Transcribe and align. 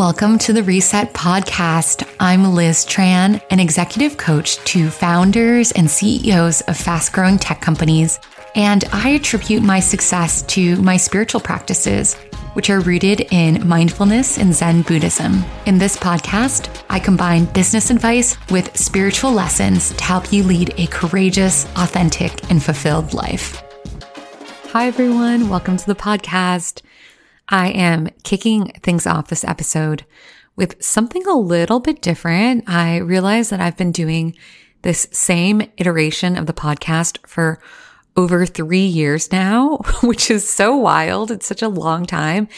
Welcome 0.00 0.38
to 0.38 0.54
the 0.54 0.62
Reset 0.62 1.12
Podcast. 1.12 2.10
I'm 2.18 2.54
Liz 2.54 2.86
Tran, 2.86 3.42
an 3.50 3.60
executive 3.60 4.16
coach 4.16 4.56
to 4.64 4.88
founders 4.88 5.72
and 5.72 5.90
CEOs 5.90 6.62
of 6.62 6.78
fast 6.78 7.12
growing 7.12 7.36
tech 7.36 7.60
companies. 7.60 8.18
And 8.54 8.82
I 8.94 9.10
attribute 9.10 9.62
my 9.62 9.78
success 9.78 10.40
to 10.54 10.76
my 10.76 10.96
spiritual 10.96 11.42
practices, 11.42 12.14
which 12.54 12.70
are 12.70 12.80
rooted 12.80 13.28
in 13.30 13.68
mindfulness 13.68 14.38
and 14.38 14.54
Zen 14.54 14.80
Buddhism. 14.82 15.44
In 15.66 15.76
this 15.76 15.98
podcast, 15.98 16.82
I 16.88 16.98
combine 16.98 17.44
business 17.44 17.90
advice 17.90 18.38
with 18.48 18.74
spiritual 18.74 19.32
lessons 19.32 19.92
to 19.92 20.02
help 20.02 20.32
you 20.32 20.44
lead 20.44 20.72
a 20.78 20.86
courageous, 20.86 21.66
authentic, 21.76 22.50
and 22.50 22.62
fulfilled 22.62 23.12
life. 23.12 23.62
Hi, 24.72 24.86
everyone. 24.86 25.50
Welcome 25.50 25.76
to 25.76 25.86
the 25.86 25.94
podcast. 25.94 26.80
I 27.50 27.68
am 27.70 28.08
kicking 28.22 28.66
things 28.82 29.06
off 29.06 29.28
this 29.28 29.44
episode 29.44 30.04
with 30.54 30.82
something 30.82 31.26
a 31.26 31.34
little 31.34 31.80
bit 31.80 32.00
different. 32.00 32.64
I 32.68 32.98
realize 32.98 33.50
that 33.50 33.60
I've 33.60 33.76
been 33.76 33.92
doing 33.92 34.36
this 34.82 35.08
same 35.10 35.62
iteration 35.76 36.36
of 36.36 36.46
the 36.46 36.52
podcast 36.52 37.18
for 37.26 37.60
over 38.16 38.46
three 38.46 38.86
years 38.86 39.32
now, 39.32 39.78
which 40.02 40.30
is 40.30 40.48
so 40.48 40.76
wild. 40.76 41.30
It's 41.30 41.46
such 41.46 41.62
a 41.62 41.68
long 41.68 42.06
time. 42.06 42.48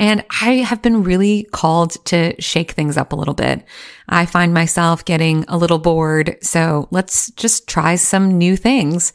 And 0.00 0.24
I 0.40 0.54
have 0.54 0.80
been 0.80 1.04
really 1.04 1.46
called 1.52 2.02
to 2.06 2.34
shake 2.40 2.70
things 2.70 2.96
up 2.96 3.12
a 3.12 3.16
little 3.16 3.34
bit. 3.34 3.62
I 4.08 4.24
find 4.24 4.54
myself 4.54 5.04
getting 5.04 5.44
a 5.46 5.58
little 5.58 5.78
bored. 5.78 6.38
So 6.40 6.88
let's 6.90 7.30
just 7.32 7.68
try 7.68 7.96
some 7.96 8.38
new 8.38 8.56
things. 8.56 9.12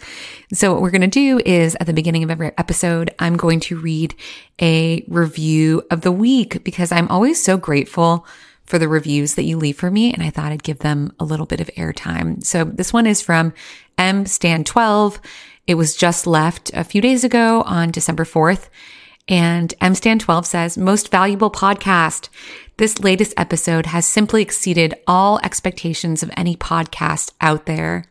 So 0.53 0.71
what 0.71 0.83
we're 0.83 0.91
going 0.91 1.01
to 1.01 1.07
do 1.07 1.41
is 1.43 1.75
at 1.79 1.87
the 1.87 1.93
beginning 1.93 2.23
of 2.23 2.29
every 2.29 2.51
episode, 2.59 3.11
I'm 3.17 3.35
going 3.35 3.61
to 3.61 3.79
read 3.79 4.13
a 4.61 5.03
review 5.07 5.81
of 5.89 6.01
the 6.01 6.11
week 6.11 6.63
because 6.63 6.91
I'm 6.91 7.07
always 7.07 7.43
so 7.43 7.57
grateful 7.57 8.27
for 8.65 8.77
the 8.77 8.87
reviews 8.87 9.33
that 9.33 9.43
you 9.43 9.57
leave 9.57 9.77
for 9.77 9.89
me. 9.89 10.13
And 10.13 10.21
I 10.21 10.29
thought 10.29 10.51
I'd 10.51 10.61
give 10.61 10.79
them 10.79 11.11
a 11.19 11.25
little 11.25 11.47
bit 11.47 11.61
of 11.61 11.71
airtime. 11.75 12.43
So 12.45 12.63
this 12.63 12.93
one 12.93 13.07
is 13.07 13.23
from 13.23 13.53
M 13.97 14.27
Stan 14.27 14.63
12. 14.63 15.19
It 15.65 15.75
was 15.75 15.95
just 15.95 16.27
left 16.27 16.69
a 16.75 16.83
few 16.83 17.01
days 17.01 17.23
ago 17.23 17.63
on 17.63 17.89
December 17.89 18.23
4th. 18.23 18.69
And 19.27 19.73
MStan12 19.81 20.45
says, 20.45 20.77
most 20.77 21.09
valuable 21.09 21.49
podcast. 21.49 22.29
This 22.77 22.99
latest 22.99 23.33
episode 23.37 23.87
has 23.87 24.05
simply 24.05 24.41
exceeded 24.41 24.93
all 25.07 25.39
expectations 25.39 26.21
of 26.21 26.31
any 26.37 26.55
podcast 26.55 27.31
out 27.41 27.65
there. 27.65 28.05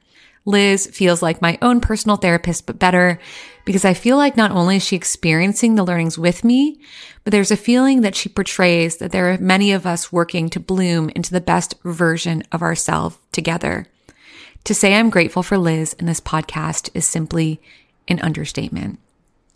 Liz 0.46 0.86
feels 0.92 1.22
like 1.22 1.40
my 1.40 1.56
own 1.62 1.80
personal 1.80 2.16
therapist, 2.16 2.66
but 2.66 2.78
better 2.78 3.18
because 3.64 3.84
I 3.84 3.94
feel 3.94 4.18
like 4.18 4.36
not 4.36 4.50
only 4.50 4.76
is 4.76 4.84
she 4.84 4.96
experiencing 4.96 5.74
the 5.74 5.84
learnings 5.84 6.18
with 6.18 6.44
me, 6.44 6.78
but 7.22 7.30
there's 7.30 7.50
a 7.50 7.56
feeling 7.56 8.02
that 8.02 8.14
she 8.14 8.28
portrays 8.28 8.98
that 8.98 9.10
there 9.10 9.32
are 9.32 9.38
many 9.38 9.72
of 9.72 9.86
us 9.86 10.12
working 10.12 10.50
to 10.50 10.60
bloom 10.60 11.08
into 11.10 11.30
the 11.30 11.40
best 11.40 11.74
version 11.82 12.42
of 12.52 12.60
ourselves 12.60 13.18
together. 13.32 13.86
To 14.64 14.74
say 14.74 14.94
I'm 14.94 15.10
grateful 15.10 15.42
for 15.42 15.56
Liz 15.56 15.94
in 15.94 16.06
this 16.06 16.20
podcast 16.20 16.90
is 16.94 17.06
simply 17.06 17.60
an 18.06 18.20
understatement. 18.20 18.98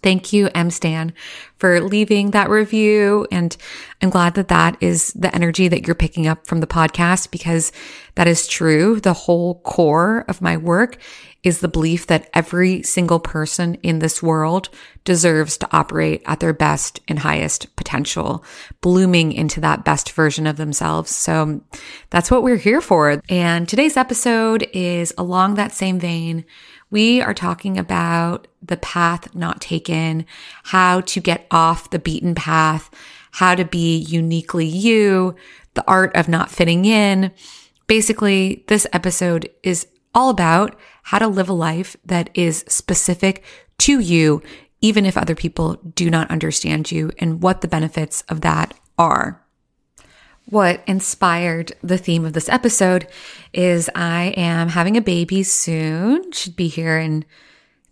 Thank 0.03 0.33
you, 0.33 0.49
M 0.55 0.71
Stan, 0.71 1.13
for 1.57 1.81
leaving 1.81 2.31
that 2.31 2.51
review. 2.51 3.27
And 3.33 3.57
I'm 4.01 4.11
glad 4.11 4.35
that 4.35 4.49
that 4.49 4.77
is 4.81 5.13
the 5.15 5.35
energy 5.35 5.67
that 5.69 5.87
you're 5.87 5.97
picking 5.97 6.27
up 6.27 6.47
from 6.47 6.61
the 6.61 6.67
podcast 6.67 7.31
because 7.31 7.73
that 8.15 8.29
is 8.29 8.47
true. 8.47 9.01
The 9.01 9.13
whole 9.13 9.61
core 9.63 10.25
of 10.29 10.41
my 10.41 10.57
work 10.57 10.99
is 11.43 11.61
the 11.61 11.69
belief 11.69 12.07
that 12.09 12.29
every 12.35 12.83
single 12.83 13.21
person 13.21 13.75
in 13.77 14.01
this 14.01 14.23
world 14.23 14.69
deserves 15.05 15.57
to 15.57 15.69
operate 15.73 16.23
at 16.27 16.41
their 16.41 16.53
best 16.53 17.01
and 17.09 17.21
highest 17.21 17.75
potential, 17.77 18.45
blooming 18.81 19.33
into 19.33 19.61
that 19.61 19.85
best 19.85 20.13
version 20.13 20.47
of 20.47 20.57
themselves. 20.57 21.11
So 21.11 21.63
that's 22.11 22.31
what 22.31 22.43
we're 22.43 22.57
here 22.57 22.81
for. 22.81 23.23
And 23.29 23.69
today's 23.69 23.97
episode 23.97 24.69
is 24.73 25.15
along 25.17 25.55
that 25.55 25.73
same 25.73 25.99
vein 26.01 26.45
we 26.91 27.21
are 27.21 27.35
talking 27.35 27.79
about 27.79 28.47
the 28.63 28.77
path 28.77 29.35
not 29.35 29.61
taken, 29.61 30.27
how 30.65 31.01
to 31.03 31.21
get 31.21 31.47
off 31.51 31.91
the 31.91 31.99
beaten 31.99 32.35
path, 32.35 32.91
how 33.33 33.55
to 33.55 33.65
be 33.65 33.97
uniquely 33.97 34.67
you, 34.67 35.35
the 35.75 35.85
art 35.87 36.15
of 36.17 36.29
not 36.29 36.51
fitting 36.51 36.85
in. 36.85 37.33
Basically, 37.87 38.65
this 38.69 38.87
episode 38.93 39.51
is 39.63 39.87
all 40.15 40.31
about 40.31 40.79
how 41.05 41.19
to 41.19 41.29
live 41.29 41.49
a 41.49 41.55
life 41.55 41.97
that 42.05 42.31
is 42.35 42.65
specific 42.69 43.45
to 43.79 44.01
you, 44.01 44.43
even 44.81 45.05
if 45.07 45.17
other 45.17 45.35
people 45.35 45.75
do 45.95 46.11
not 46.11 46.31
understand 46.31 46.91
you 46.91 47.11
and 47.19 47.43
what 47.43 47.61
the 47.61 47.69
benefits 47.69 48.23
of 48.29 48.41
that 48.41 48.75
are. 48.99 49.45
What 50.51 50.83
inspired 50.87 51.73
the 51.83 51.99
theme 51.99 52.25
of 52.25 52.33
this 52.33 52.49
episode 52.49 53.07
is 53.53 53.91
I 53.95 54.33
am 54.35 54.69
having 54.69 54.97
a 54.97 55.03
baby 55.03 55.43
soon, 55.43 56.33
should 56.33 56.57
be 56.57 56.69
here 56.69 56.99
in 56.99 57.27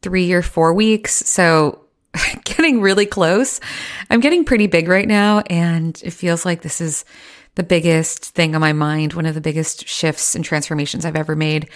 three 0.00 0.32
or 0.32 0.40
four 0.40 0.72
weeks. 0.72 1.12
So 1.12 1.84
getting 2.44 2.80
really 2.80 3.04
close. 3.04 3.60
I'm 4.08 4.20
getting 4.20 4.42
pretty 4.42 4.68
big 4.68 4.88
right 4.88 5.06
now, 5.06 5.40
and 5.50 6.00
it 6.02 6.12
feels 6.12 6.46
like 6.46 6.62
this 6.62 6.80
is 6.80 7.04
the 7.56 7.62
biggest 7.62 8.24
thing 8.34 8.54
on 8.54 8.62
my 8.62 8.72
mind, 8.72 9.12
one 9.12 9.26
of 9.26 9.34
the 9.34 9.42
biggest 9.42 9.86
shifts 9.86 10.34
and 10.34 10.42
transformations 10.42 11.04
I've 11.04 11.14
ever 11.14 11.36
made. 11.36 11.68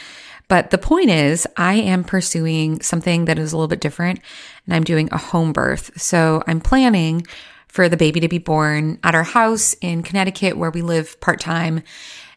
But 0.49 0.71
the 0.71 0.79
point 0.79 1.11
is, 1.11 1.47
I 1.59 1.75
am 1.75 2.05
pursuing 2.05 2.81
something 2.81 3.27
that 3.27 3.39
is 3.39 3.53
a 3.53 3.57
little 3.57 3.69
bit 3.69 3.81
different, 3.81 4.21
and 4.65 4.75
I'm 4.75 4.85
doing 4.85 5.11
a 5.13 5.19
home 5.19 5.53
birth. 5.53 6.01
So 6.01 6.43
I'm 6.47 6.61
planning 6.61 7.27
for 7.71 7.89
the 7.89 7.97
baby 7.97 8.21
to 8.21 8.29
be 8.29 8.39
born 8.39 8.99
at 9.05 9.15
our 9.15 9.23
house 9.23 9.75
in 9.81 10.03
Connecticut 10.03 10.57
where 10.57 10.71
we 10.71 10.83
live 10.83 11.21
part 11.21 11.41
time. 11.41 11.83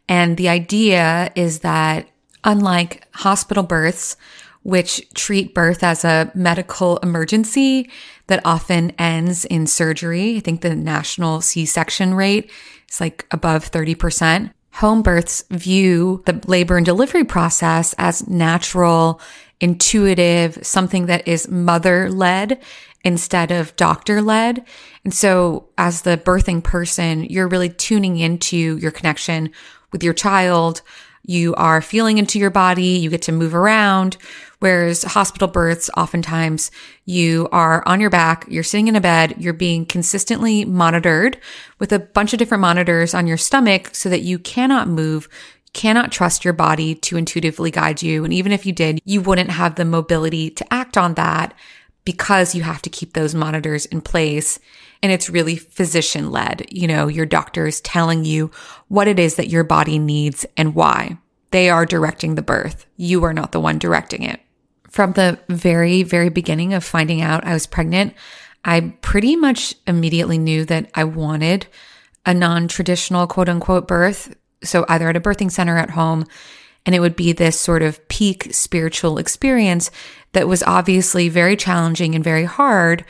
And 0.08 0.38
the 0.38 0.50
idea 0.50 1.32
is 1.36 1.60
that 1.60 2.08
unlike 2.44 3.08
hospital 3.14 3.64
births, 3.64 4.18
which 4.64 5.08
treat 5.14 5.54
birth 5.54 5.84
as 5.84 6.06
a 6.06 6.32
medical 6.34 6.98
emergency 7.00 7.90
that 8.28 8.42
often 8.46 8.92
ends 8.92 9.44
in 9.46 9.68
surgery. 9.68 10.38
I 10.38 10.40
think 10.40 10.62
the 10.62 10.76
national 10.76 11.42
C-section 11.42 12.14
rate 12.14 12.50
is 12.90 13.02
like 13.02 13.28
above 13.32 13.70
30%. 13.70 14.52
Home 14.76 15.02
births 15.02 15.44
view 15.52 16.24
the 16.26 16.42
labor 16.48 16.78
and 16.78 16.86
delivery 16.86 17.26
process 17.26 17.94
as 17.98 18.28
natural, 18.28 19.22
intuitive, 19.60 20.58
something 20.66 21.08
that 21.08 21.28
is 21.28 21.50
mother 21.50 22.10
led 22.10 22.60
instead 23.04 23.52
of 23.52 23.76
doctor 23.76 24.22
led. 24.22 24.66
And 25.04 25.14
so 25.14 25.70
as 25.78 26.02
the 26.02 26.18
birthing 26.18 26.64
person, 26.64 27.26
you're 27.26 27.48
really 27.48 27.70
tuning 27.70 28.18
into 28.18 28.78
your 28.78 28.92
connection 28.92 29.52
with 29.92 30.04
your 30.04 30.14
child. 30.14 30.82
You 31.26 31.54
are 31.56 31.82
feeling 31.82 32.18
into 32.18 32.40
your 32.40 32.50
body. 32.50 32.98
You 32.98 33.10
get 33.10 33.22
to 33.24 33.32
move 33.32 33.56
around. 33.56 34.18
Whereas 34.60 35.04
hospital 35.04 35.50
births, 35.50 35.90
oftentimes 35.98 36.72
you 37.04 37.50
are 37.52 37.86
on 37.86 38.00
your 38.00 38.10
back, 38.10 38.46
you're 38.48 38.64
sitting 38.64 38.88
in 38.88 38.96
a 38.96 39.02
bed, 39.02 39.36
you're 39.38 39.52
being 39.52 39.86
consistently 39.86 40.64
monitored 40.64 41.38
with 41.80 41.92
a 41.92 42.00
bunch 42.00 42.32
of 42.32 42.40
different 42.40 42.62
monitors 42.62 43.14
on 43.14 43.28
your 43.28 43.36
stomach 43.36 43.90
so 43.94 44.08
that 44.08 44.22
you 44.22 44.40
cannot 44.40 44.88
move 44.88 45.28
cannot 45.74 46.12
trust 46.12 46.46
your 46.46 46.54
body 46.54 46.96
to 46.96 47.18
intuitively 47.18 47.72
guide 47.72 48.02
you. 48.02 48.24
And 48.24 48.32
even 48.32 48.52
if 48.52 48.66
you 48.66 48.72
did, 48.72 49.02
you 49.06 49.22
wouldn't 49.22 49.50
have 49.50 49.76
the 49.76 49.86
mobility 49.86 50.52
to 50.52 50.74
act 50.74 50.98
on 50.98 51.16
that 51.16 51.54
because 52.06 52.56
you 52.56 52.64
have 52.64 52.82
to 52.82 52.90
keep 52.90 53.14
those 53.14 53.36
monitors 53.36 53.86
in 53.86 54.02
place. 54.02 54.60
And 55.02 55.12
it's 55.12 55.30
really 55.30 55.56
physician 55.56 56.32
led. 56.32 56.66
You 56.70 56.88
know, 56.88 57.08
your 57.08 57.26
doctor 57.26 57.68
is 57.68 57.82
telling 57.82 58.26
you 58.26 58.52
what 58.88 59.08
it 59.08 59.20
is 59.20 59.36
that 59.36 59.50
your 59.50 59.64
body 59.64 60.00
needs 60.00 60.46
and 60.58 60.76
why. 60.76 61.18
They 61.52 61.70
are 61.70 61.86
directing 61.86 62.36
the 62.36 62.42
birth. 62.42 62.86
You 62.98 63.24
are 63.26 63.34
not 63.34 63.52
the 63.52 63.60
one 63.60 63.78
directing 63.78 64.24
it. 64.24 64.42
From 64.90 65.14
the 65.14 65.40
very, 65.50 66.04
very 66.04 66.30
beginning 66.30 66.74
of 66.74 66.84
finding 66.84 67.22
out 67.22 67.46
I 67.46 67.54
was 67.54 67.68
pregnant, 67.68 68.14
I 68.66 68.94
pretty 69.02 69.36
much 69.36 69.76
immediately 69.88 70.38
knew 70.38 70.66
that 70.66 70.90
I 70.96 71.04
wanted 71.04 71.68
a 72.26 72.34
non 72.34 72.68
traditional 72.68 73.28
quote 73.28 73.50
unquote 73.50 73.88
birth. 73.88 74.36
So 74.64 74.86
either 74.88 75.10
at 75.10 75.18
a 75.18 75.22
birthing 75.22 75.52
center 75.52 75.78
at 75.78 75.90
home, 75.92 76.26
and 76.86 76.94
it 76.96 77.00
would 77.00 77.16
be 77.16 77.32
this 77.32 77.60
sort 77.60 77.82
of 77.82 78.06
peak 78.08 78.54
spiritual 78.54 79.18
experience 79.18 79.92
that 80.34 80.48
was 80.48 80.64
obviously 80.64 81.30
very 81.30 81.56
challenging 81.56 82.16
and 82.16 82.24
very 82.24 82.44
hard, 82.44 83.06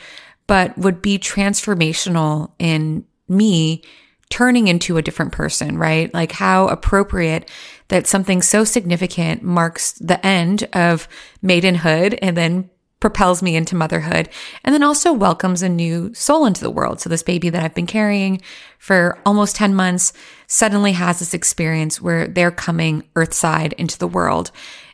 but 0.46 0.76
would 0.78 1.02
be 1.02 1.18
transformational 1.18 2.52
in 2.58 3.04
me 3.28 3.82
turning 4.30 4.68
into 4.68 4.96
a 4.96 5.02
different 5.02 5.32
person, 5.32 5.78
right? 5.78 6.12
Like 6.12 6.32
how 6.32 6.68
appropriate 6.68 7.50
that 7.88 8.06
something 8.06 8.42
so 8.42 8.64
significant 8.64 9.42
marks 9.42 9.92
the 9.92 10.24
end 10.24 10.68
of 10.72 11.08
maidenhood 11.42 12.18
and 12.20 12.36
then 12.36 12.70
propels 13.00 13.42
me 13.42 13.54
into 13.54 13.76
motherhood 13.76 14.28
and 14.64 14.74
then 14.74 14.82
also 14.82 15.12
welcomes 15.12 15.62
a 15.62 15.68
new 15.68 16.12
soul 16.14 16.46
into 16.46 16.62
the 16.62 16.70
world. 16.70 17.00
So 17.00 17.10
this 17.10 17.22
baby 17.22 17.50
that 17.50 17.62
I've 17.62 17.74
been 17.74 17.86
carrying 17.86 18.40
for 18.78 19.18
almost 19.26 19.56
10 19.56 19.74
months 19.74 20.12
suddenly 20.46 20.92
has 20.92 21.18
this 21.18 21.34
experience 21.34 22.00
where 22.00 22.26
they're 22.26 22.50
coming 22.50 23.02
earthside 23.14 23.74
into 23.74 23.98
the 23.98 24.08
world. 24.08 24.50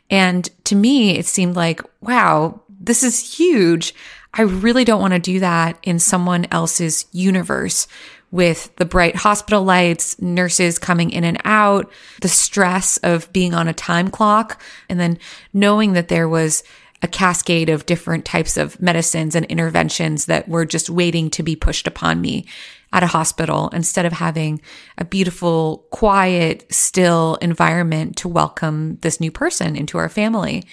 And 0.09 0.49
to 0.65 0.75
me, 0.75 1.17
it 1.17 1.25
seemed 1.25 1.55
like, 1.55 1.81
wow, 2.01 2.61
this 2.67 3.03
is 3.03 3.37
huge. 3.37 3.95
I 4.33 4.41
really 4.43 4.83
don't 4.83 5.01
want 5.01 5.13
to 5.13 5.19
do 5.19 5.39
that 5.39 5.77
in 5.83 5.99
someone 5.99 6.47
else's 6.51 7.05
universe 7.11 7.87
with 8.31 8.73
the 8.77 8.85
bright 8.85 9.15
hospital 9.15 9.63
lights, 9.63 10.19
nurses 10.21 10.79
coming 10.79 11.11
in 11.11 11.25
and 11.25 11.39
out, 11.43 11.91
the 12.21 12.29
stress 12.29 12.97
of 12.97 13.31
being 13.33 13.53
on 13.53 13.67
a 13.67 13.73
time 13.73 14.09
clock, 14.09 14.61
and 14.89 14.99
then 14.99 15.19
knowing 15.53 15.93
that 15.93 16.07
there 16.07 16.29
was 16.29 16.63
a 17.01 17.07
cascade 17.07 17.69
of 17.69 17.85
different 17.85 18.25
types 18.25 18.57
of 18.57 18.79
medicines 18.81 19.35
and 19.35 19.45
interventions 19.45 20.25
that 20.25 20.47
were 20.47 20.65
just 20.65 20.89
waiting 20.89 21.29
to 21.31 21.43
be 21.43 21.55
pushed 21.55 21.87
upon 21.87 22.21
me 22.21 22.45
at 22.93 23.03
a 23.03 23.07
hospital 23.07 23.69
instead 23.69 24.05
of 24.05 24.13
having 24.13 24.61
a 24.97 25.05
beautiful, 25.05 25.85
quiet, 25.91 26.65
still 26.71 27.35
environment 27.41 28.17
to 28.17 28.27
welcome 28.27 28.97
this 29.01 29.19
new 29.19 29.31
person 29.31 29.75
into 29.75 29.97
our 29.97 30.09
family. 30.09 30.63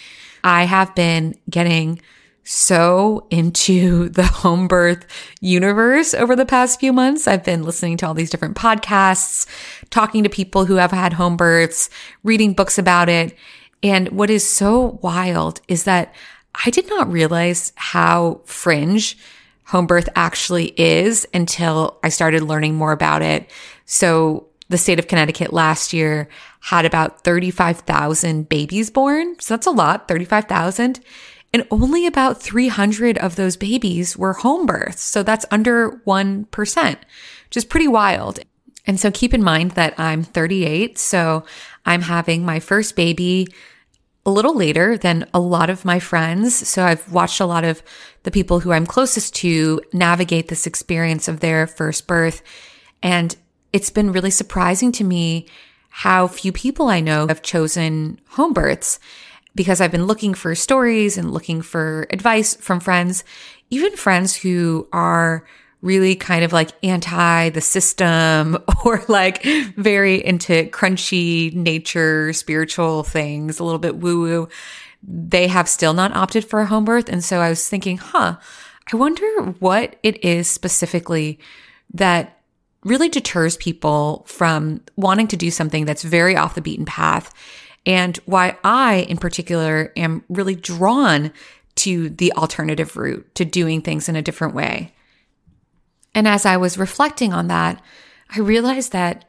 I 0.42 0.64
have 0.64 0.94
been 0.94 1.38
getting 1.48 2.00
so 2.44 3.26
into 3.30 4.08
the 4.10 4.25
home 4.25 4.69
birth 4.69 5.06
universe 5.40 6.14
over 6.14 6.34
the 6.34 6.46
past 6.46 6.80
few 6.80 6.92
months. 6.92 7.28
I've 7.28 7.44
been 7.44 7.62
listening 7.62 7.98
to 7.98 8.06
all 8.06 8.14
these 8.14 8.30
different 8.30 8.56
podcasts, 8.56 9.46
talking 9.90 10.25
to 10.25 10.28
people 10.28 10.64
who 10.64 10.76
have 10.76 10.90
had 10.90 11.12
home 11.12 11.36
births, 11.36 11.88
reading 12.25 12.54
books 12.54 12.78
about 12.78 13.08
it. 13.08 13.36
And 13.82 14.08
what 14.10 14.30
is 14.30 14.48
so 14.48 14.98
wild 15.02 15.60
is 15.69 15.84
that 15.84 16.14
I 16.64 16.70
did 16.70 16.88
not 16.88 17.10
realize 17.10 17.72
how 17.76 18.40
fringe 18.44 19.16
home 19.64 19.86
birth 19.86 20.08
actually 20.16 20.72
is 20.80 21.26
until 21.34 21.98
I 22.02 22.08
started 22.08 22.42
learning 22.42 22.75
more 22.75 22.92
about 22.92 23.22
it. 23.22 23.50
So 23.84 24.46
the 24.69 24.78
state 24.78 24.98
of 24.98 25.08
Connecticut 25.08 25.52
last 25.52 25.92
year 25.92 26.28
had 26.60 26.84
about 26.84 27.22
35,000 27.22 28.48
babies 28.48 28.90
born. 28.90 29.38
So 29.40 29.54
that's 29.54 29.66
a 29.66 29.70
lot, 29.70 30.08
35,000. 30.08 31.00
And 31.54 31.66
only 31.70 32.06
about 32.06 32.42
300 32.42 33.16
of 33.19 33.36
those 33.36 33.56
babies 33.56 34.16
were 34.16 34.34
home 34.34 34.66
births. 34.66 35.02
So 35.02 35.22
that's 35.22 35.46
under 35.50 36.02
1%, 36.06 36.96
which 37.46 37.56
is 37.56 37.64
pretty 37.64 37.88
wild. 37.88 38.40
And 38.86 38.98
so 38.98 39.10
keep 39.10 39.32
in 39.34 39.42
mind 39.42 39.72
that 39.72 39.98
I'm 39.98 40.22
38. 40.22 40.98
So 40.98 41.44
I'm 41.88 42.02
having 42.02 42.44
my 42.44 42.61
first 42.61 42.96
baby 42.96 43.49
a 44.26 44.31
little 44.31 44.55
later 44.55 44.99
than 44.99 45.26
a 45.32 45.40
lot 45.40 45.70
of 45.70 45.87
my 45.87 45.99
friends. 45.99 46.69
So 46.69 46.85
I've 46.85 47.11
watched 47.11 47.40
a 47.40 47.46
lot 47.46 47.64
of 47.64 47.82
the 48.25 48.31
people 48.31 48.61
who 48.61 48.73
I'm 48.73 48.85
closest 48.85 49.35
to 49.37 49.81
navigate 49.94 50.49
this 50.49 50.67
experience 50.67 51.29
of 51.29 51.40
their 51.40 51.67
first 51.67 52.06
birth. 52.06 52.43
And 53.02 53.35
it's 53.73 53.88
been 53.88 54.12
really 54.12 54.31
surprising 54.31 54.93
to 54.93 55.05
me 55.05 55.46
how 55.88 56.29
few 56.29 56.52
people 56.52 56.88
I 56.88 57.00
know 57.00 57.26
have 57.26 57.40
chosen 57.40 58.20
home 58.29 58.52
births 58.52 59.00
because 59.55 59.81
I've 59.81 59.90
been 59.90 60.06
looking 60.06 60.35
for 60.35 60.55
stories 60.55 61.17
and 61.17 61.32
looking 61.32 61.62
for 61.62 62.06
advice 62.11 62.55
from 62.55 62.81
friends, 62.81 63.25
even 63.70 63.96
friends 63.96 64.37
who 64.37 64.87
are 64.93 65.46
really 65.80 66.16
kind 66.16 66.44
of 66.44 66.52
like 66.52 66.70
anti 66.82 67.50
the 67.50 67.60
system 67.60 68.58
or 68.84 69.02
like 69.08 69.42
very 69.76 70.25
into 70.25 70.64
crunchy 70.64 71.52
nature, 71.54 72.32
spiritual 72.32 73.02
things, 73.02 73.58
a 73.58 73.64
little 73.64 73.78
bit 73.78 73.96
woo 73.96 74.20
woo. 74.20 74.48
They 75.02 75.46
have 75.46 75.69
still 75.69 75.94
not 75.94 76.16
opted 76.16 76.44
for 76.44 76.60
a 76.60 76.66
home 76.66 76.84
birth. 76.84 77.08
And 77.08 77.22
so 77.22 77.40
I 77.40 77.48
was 77.48 77.69
thinking, 77.69 77.98
huh, 77.98 78.36
I 78.92 78.96
wonder 78.96 79.26
what 79.60 79.96
it 80.02 80.25
is 80.25 80.48
specifically 80.50 81.38
that 81.94 82.40
really 82.84 83.08
deters 83.08 83.56
people 83.56 84.25
from 84.26 84.80
wanting 84.96 85.28
to 85.28 85.36
do 85.36 85.50
something 85.50 85.84
that's 85.84 86.02
very 86.02 86.36
off 86.36 86.54
the 86.54 86.60
beaten 86.60 86.84
path 86.84 87.32
and 87.86 88.16
why 88.26 88.56
I, 88.64 89.06
in 89.08 89.16
particular, 89.16 89.92
am 89.96 90.25
really 90.28 90.54
drawn 90.54 91.32
to 91.76 92.10
the 92.10 92.32
alternative 92.32 92.96
route 92.96 93.34
to 93.36 93.44
doing 93.44 93.82
things 93.82 94.08
in 94.08 94.16
a 94.16 94.22
different 94.22 94.54
way. 94.54 94.92
And 96.19 96.26
as 96.26 96.44
I 96.44 96.56
was 96.56 96.79
reflecting 96.79 97.32
on 97.32 97.47
that, 97.47 97.81
I 98.29 98.41
realized 98.41 98.91
that 98.91 99.25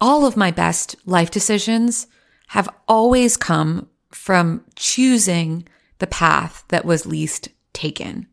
all 0.00 0.24
of 0.24 0.38
my 0.38 0.50
best 0.50 0.96
life 1.04 1.30
decisions 1.30 2.06
have 2.46 2.66
always 2.88 3.36
come 3.36 3.90
from 4.10 4.64
choosing 4.74 5.68
the 5.98 6.06
path 6.06 6.64
that 6.68 6.86
was 6.86 7.04
least 7.04 7.50
taken. 7.74 8.26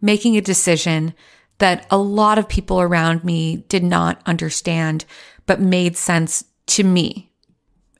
Making 0.00 0.36
a 0.36 0.40
decision 0.40 1.14
that 1.58 1.86
a 1.92 1.96
lot 1.96 2.38
of 2.38 2.48
people 2.48 2.80
around 2.80 3.22
me 3.22 3.58
did 3.68 3.84
not 3.84 4.20
understand, 4.26 5.04
but 5.46 5.60
made 5.60 5.96
sense 5.96 6.42
to 6.66 6.82
me. 6.82 7.30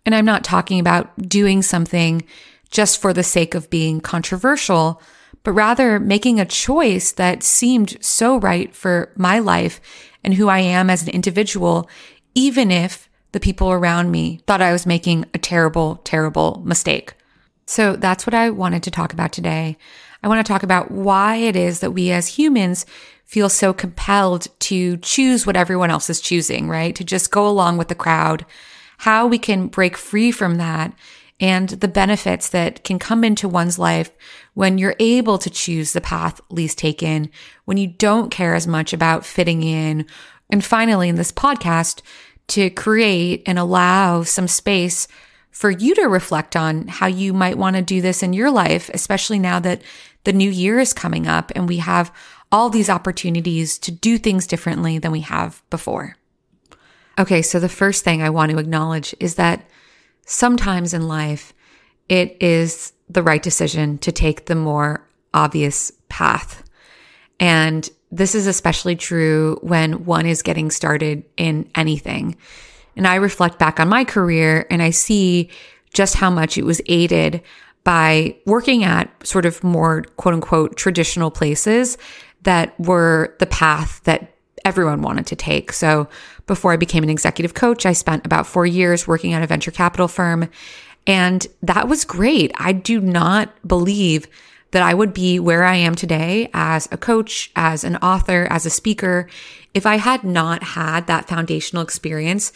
And 0.04 0.16
I'm 0.16 0.24
not 0.24 0.42
talking 0.42 0.80
about 0.80 1.16
doing 1.28 1.62
something 1.62 2.24
just 2.72 3.00
for 3.00 3.12
the 3.12 3.22
sake 3.22 3.54
of 3.54 3.70
being 3.70 4.00
controversial, 4.00 5.00
but 5.42 5.52
rather 5.52 5.98
making 5.98 6.40
a 6.40 6.44
choice 6.44 7.12
that 7.12 7.42
seemed 7.42 7.96
so 8.00 8.38
right 8.38 8.74
for 8.74 9.12
my 9.16 9.38
life 9.38 9.80
and 10.24 10.34
who 10.34 10.48
I 10.48 10.60
am 10.60 10.90
as 10.90 11.02
an 11.02 11.08
individual, 11.10 11.88
even 12.34 12.70
if 12.70 13.08
the 13.32 13.40
people 13.40 13.70
around 13.70 14.10
me 14.10 14.40
thought 14.46 14.62
I 14.62 14.72
was 14.72 14.86
making 14.86 15.24
a 15.34 15.38
terrible, 15.38 15.96
terrible 16.04 16.62
mistake. 16.64 17.14
So 17.66 17.96
that's 17.96 18.26
what 18.26 18.34
I 18.34 18.50
wanted 18.50 18.82
to 18.84 18.90
talk 18.90 19.12
about 19.12 19.32
today. 19.32 19.76
I 20.22 20.28
want 20.28 20.44
to 20.44 20.50
talk 20.50 20.62
about 20.62 20.90
why 20.90 21.36
it 21.36 21.54
is 21.54 21.80
that 21.80 21.92
we 21.92 22.10
as 22.10 22.26
humans 22.26 22.86
feel 23.24 23.48
so 23.48 23.72
compelled 23.74 24.48
to 24.60 24.96
choose 24.98 25.46
what 25.46 25.56
everyone 25.56 25.90
else 25.90 26.08
is 26.08 26.20
choosing, 26.20 26.68
right? 26.68 26.96
To 26.96 27.04
just 27.04 27.30
go 27.30 27.46
along 27.46 27.76
with 27.76 27.88
the 27.88 27.94
crowd 27.94 28.46
how 28.98 29.26
we 29.26 29.38
can 29.38 29.68
break 29.68 29.96
free 29.96 30.30
from 30.30 30.56
that 30.56 30.92
and 31.40 31.68
the 31.68 31.88
benefits 31.88 32.48
that 32.48 32.82
can 32.82 32.98
come 32.98 33.22
into 33.22 33.48
one's 33.48 33.78
life 33.78 34.10
when 34.54 34.78
you're 34.78 34.96
able 34.98 35.38
to 35.38 35.50
choose 35.50 35.92
the 35.92 36.00
path 36.00 36.40
least 36.50 36.78
taken, 36.78 37.30
when 37.64 37.76
you 37.76 37.86
don't 37.86 38.30
care 38.30 38.54
as 38.54 38.66
much 38.66 38.92
about 38.92 39.24
fitting 39.24 39.62
in. 39.62 40.04
And 40.50 40.64
finally, 40.64 41.08
in 41.08 41.14
this 41.14 41.30
podcast, 41.30 42.02
to 42.48 42.70
create 42.70 43.42
and 43.46 43.58
allow 43.58 44.22
some 44.22 44.48
space 44.48 45.06
for 45.50 45.70
you 45.70 45.94
to 45.94 46.08
reflect 46.08 46.56
on 46.56 46.88
how 46.88 47.06
you 47.06 47.32
might 47.32 47.58
want 47.58 47.76
to 47.76 47.82
do 47.82 48.00
this 48.00 48.22
in 48.22 48.32
your 48.32 48.50
life, 48.50 48.90
especially 48.94 49.38
now 49.38 49.60
that 49.60 49.82
the 50.24 50.32
new 50.32 50.50
year 50.50 50.78
is 50.78 50.92
coming 50.92 51.26
up 51.26 51.52
and 51.54 51.68
we 51.68 51.78
have 51.78 52.12
all 52.50 52.70
these 52.70 52.90
opportunities 52.90 53.78
to 53.78 53.90
do 53.90 54.18
things 54.18 54.46
differently 54.46 54.98
than 54.98 55.12
we 55.12 55.20
have 55.20 55.62
before. 55.70 56.16
Okay, 57.18 57.42
so 57.42 57.60
the 57.60 57.68
first 57.68 58.04
thing 58.04 58.22
I 58.22 58.30
want 58.30 58.50
to 58.52 58.58
acknowledge 58.58 59.14
is 59.20 59.34
that 59.34 59.68
sometimes 60.28 60.92
in 60.92 61.08
life, 61.08 61.54
it 62.08 62.36
is 62.40 62.92
the 63.08 63.22
right 63.22 63.42
decision 63.42 63.98
to 63.98 64.12
take 64.12 64.46
the 64.46 64.54
more 64.54 65.08
obvious 65.32 65.90
path. 66.08 66.62
And 67.40 67.88
this 68.12 68.34
is 68.34 68.46
especially 68.46 68.94
true 68.94 69.58
when 69.62 70.04
one 70.04 70.26
is 70.26 70.42
getting 70.42 70.70
started 70.70 71.24
in 71.36 71.70
anything. 71.74 72.36
And 72.94 73.06
I 73.06 73.16
reflect 73.16 73.58
back 73.58 73.80
on 73.80 73.88
my 73.88 74.04
career 74.04 74.66
and 74.70 74.82
I 74.82 74.90
see 74.90 75.50
just 75.94 76.14
how 76.14 76.30
much 76.30 76.58
it 76.58 76.64
was 76.64 76.82
aided 76.86 77.42
by 77.84 78.36
working 78.44 78.84
at 78.84 79.10
sort 79.26 79.46
of 79.46 79.64
more 79.64 80.02
quote 80.16 80.34
unquote 80.34 80.76
traditional 80.76 81.30
places 81.30 81.96
that 82.42 82.78
were 82.78 83.34
the 83.38 83.46
path 83.46 84.02
that 84.04 84.34
everyone 84.64 85.02
wanted 85.02 85.26
to 85.26 85.36
take. 85.36 85.72
So 85.72 86.08
before 86.46 86.72
I 86.72 86.76
became 86.76 87.02
an 87.02 87.10
executive 87.10 87.54
coach, 87.54 87.86
I 87.86 87.92
spent 87.92 88.26
about 88.26 88.46
four 88.46 88.66
years 88.66 89.06
working 89.06 89.32
at 89.32 89.42
a 89.42 89.46
venture 89.46 89.70
capital 89.70 90.08
firm. 90.08 90.48
And 91.06 91.46
that 91.62 91.88
was 91.88 92.04
great. 92.04 92.52
I 92.56 92.72
do 92.72 93.00
not 93.00 93.54
believe 93.66 94.26
that 94.70 94.82
I 94.82 94.92
would 94.92 95.14
be 95.14 95.40
where 95.40 95.64
I 95.64 95.76
am 95.76 95.94
today 95.94 96.50
as 96.52 96.88
a 96.92 96.98
coach, 96.98 97.50
as 97.56 97.84
an 97.84 97.96
author, 97.96 98.46
as 98.50 98.66
a 98.66 98.70
speaker, 98.70 99.28
if 99.74 99.86
I 99.86 99.96
had 99.96 100.24
not 100.24 100.62
had 100.62 101.06
that 101.06 101.28
foundational 101.28 101.82
experience 101.82 102.52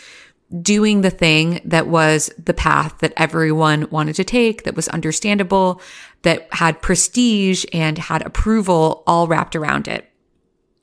doing 0.61 1.01
the 1.01 1.11
thing 1.11 1.61
that 1.65 1.87
was 1.87 2.31
the 2.43 2.53
path 2.53 2.99
that 2.99 3.15
everyone 3.17 3.89
wanted 3.91 4.15
to 4.17 4.25
take, 4.25 4.65
that 4.65 4.77
was 4.77 4.89
understandable, 4.89 5.81
that 6.23 6.47
had 6.53 6.83
prestige 6.83 7.65
and 7.73 7.97
had 7.97 8.21
approval 8.23 9.03
all 9.07 9.27
wrapped 9.27 9.57
around 9.57 9.89
it. 9.89 10.12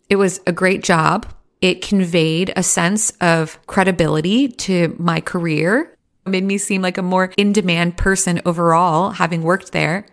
It 0.10 0.16
was 0.16 0.42
a 0.48 0.52
great 0.52 0.84
job. 0.84 1.32
It 1.62 1.82
conveyed 1.82 2.52
a 2.56 2.64
sense 2.64 3.12
of 3.22 3.60
credibility 3.68 4.48
to 4.48 4.96
my 4.98 5.22
career. 5.22 5.96
It 6.26 6.30
made 6.30 6.44
me 6.44 6.58
seem 6.58 6.82
like 6.82 6.98
a 6.98 7.04
more 7.04 7.32
in 7.38 7.54
demand 7.54 7.98
person 7.98 8.42
overall, 8.46 9.12
having 9.12 9.44
worked 9.44 9.72
there. 9.72 10.06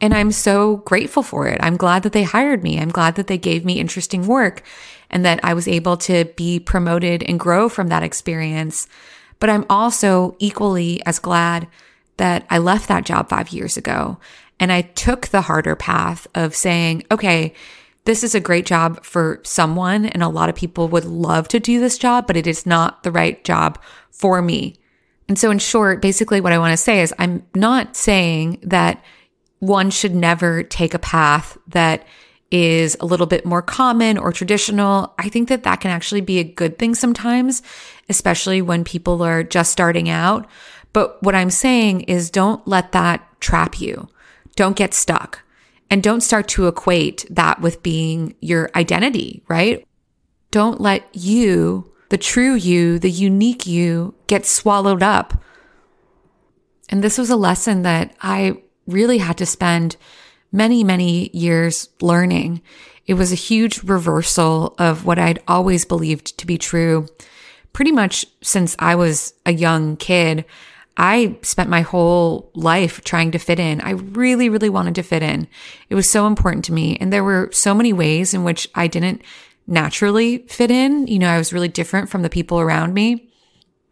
And 0.00 0.12
I'm 0.12 0.32
so 0.32 0.78
grateful 0.78 1.22
for 1.22 1.46
it. 1.46 1.58
I'm 1.62 1.76
glad 1.76 2.02
that 2.02 2.12
they 2.12 2.24
hired 2.24 2.62
me. 2.62 2.78
I'm 2.78 2.90
glad 2.90 3.14
that 3.14 3.28
they 3.28 3.38
gave 3.38 3.64
me 3.64 3.80
interesting 3.80 4.26
work 4.26 4.62
and 5.10 5.24
that 5.24 5.40
I 5.42 5.54
was 5.54 5.68
able 5.68 5.96
to 5.98 6.26
be 6.36 6.60
promoted 6.60 7.22
and 7.22 7.40
grow 7.40 7.68
from 7.68 7.88
that 7.88 8.02
experience. 8.02 8.88
But 9.38 9.50
I'm 9.50 9.64
also 9.70 10.36
equally 10.38 11.00
as 11.06 11.18
glad 11.18 11.68
that 12.18 12.46
I 12.50 12.58
left 12.58 12.88
that 12.88 13.04
job 13.04 13.28
five 13.28 13.50
years 13.50 13.76
ago 13.76 14.18
and 14.58 14.72
I 14.72 14.82
took 14.82 15.28
the 15.28 15.42
harder 15.42 15.76
path 15.76 16.26
of 16.34 16.54
saying, 16.54 17.04
okay, 17.10 17.54
this 18.06 18.24
is 18.24 18.34
a 18.34 18.40
great 18.40 18.66
job 18.66 19.04
for 19.04 19.40
someone, 19.42 20.06
and 20.06 20.22
a 20.22 20.28
lot 20.28 20.48
of 20.48 20.54
people 20.54 20.88
would 20.88 21.04
love 21.04 21.48
to 21.48 21.60
do 21.60 21.80
this 21.80 21.98
job, 21.98 22.26
but 22.26 22.36
it 22.36 22.46
is 22.46 22.64
not 22.64 23.02
the 23.02 23.12
right 23.12 23.42
job 23.44 23.80
for 24.10 24.40
me. 24.40 24.76
And 25.28 25.38
so, 25.38 25.50
in 25.50 25.58
short, 25.58 26.00
basically, 26.00 26.40
what 26.40 26.52
I 26.52 26.58
want 26.58 26.72
to 26.72 26.76
say 26.76 27.02
is 27.02 27.12
I'm 27.18 27.44
not 27.54 27.96
saying 27.96 28.60
that 28.62 29.02
one 29.58 29.90
should 29.90 30.14
never 30.14 30.62
take 30.62 30.94
a 30.94 30.98
path 30.98 31.58
that 31.68 32.06
is 32.50 32.96
a 33.00 33.06
little 33.06 33.26
bit 33.26 33.44
more 33.44 33.62
common 33.62 34.18
or 34.18 34.30
traditional, 34.30 35.12
I 35.18 35.28
think 35.28 35.48
that 35.48 35.64
that 35.64 35.80
can 35.80 35.90
actually 35.90 36.20
be 36.20 36.38
a 36.38 36.44
good 36.44 36.78
thing 36.78 36.94
sometimes, 36.94 37.62
especially 38.08 38.62
when 38.62 38.84
people 38.84 39.22
are 39.22 39.42
just 39.42 39.72
starting 39.72 40.08
out. 40.08 40.46
But 40.92 41.20
what 41.22 41.34
I'm 41.34 41.50
saying 41.50 42.02
is 42.02 42.30
don't 42.30 42.66
let 42.66 42.92
that 42.92 43.28
trap 43.40 43.80
you. 43.80 44.08
Don't 44.54 44.76
get 44.76 44.94
stuck 44.94 45.42
and 45.90 46.02
don't 46.02 46.22
start 46.22 46.48
to 46.48 46.66
equate 46.66 47.26
that 47.30 47.60
with 47.60 47.82
being 47.82 48.34
your 48.40 48.70
identity, 48.74 49.42
right? 49.48 49.86
Don't 50.50 50.80
let 50.80 51.08
you, 51.12 51.92
the 52.08 52.18
true 52.18 52.54
you, 52.54 52.98
the 52.98 53.10
unique 53.10 53.66
you 53.66 54.14
get 54.26 54.46
swallowed 54.46 55.02
up. 55.02 55.42
And 56.88 57.02
this 57.02 57.18
was 57.18 57.30
a 57.30 57.36
lesson 57.36 57.82
that 57.82 58.14
I 58.20 58.62
really 58.86 59.18
had 59.18 59.38
to 59.38 59.46
spend 59.46 59.96
many, 60.52 60.84
many 60.84 61.30
years 61.32 61.88
learning. 62.00 62.62
It 63.06 63.14
was 63.14 63.32
a 63.32 63.36
huge 63.36 63.82
reversal 63.82 64.74
of 64.78 65.04
what 65.04 65.18
I'd 65.18 65.42
always 65.46 65.84
believed 65.84 66.38
to 66.38 66.46
be 66.46 66.58
true. 66.58 67.06
Pretty 67.72 67.92
much 67.92 68.26
since 68.42 68.74
I 68.78 68.94
was 68.94 69.34
a 69.44 69.52
young 69.52 69.96
kid, 69.96 70.44
I 70.96 71.36
spent 71.42 71.68
my 71.68 71.82
whole 71.82 72.50
life 72.54 73.02
trying 73.02 73.32
to 73.32 73.38
fit 73.38 73.58
in. 73.58 73.80
I 73.80 73.90
really, 73.90 74.48
really 74.48 74.70
wanted 74.70 74.94
to 74.94 75.02
fit 75.02 75.22
in. 75.22 75.46
It 75.90 75.94
was 75.94 76.08
so 76.08 76.26
important 76.26 76.64
to 76.66 76.72
me. 76.72 76.96
And 76.96 77.12
there 77.12 77.24
were 77.24 77.50
so 77.52 77.74
many 77.74 77.92
ways 77.92 78.32
in 78.32 78.44
which 78.44 78.68
I 78.74 78.86
didn't 78.86 79.22
naturally 79.66 80.38
fit 80.48 80.70
in. 80.70 81.06
You 81.06 81.18
know, 81.18 81.28
I 81.28 81.38
was 81.38 81.52
really 81.52 81.68
different 81.68 82.08
from 82.08 82.22
the 82.22 82.30
people 82.30 82.60
around 82.60 82.94
me. 82.94 83.30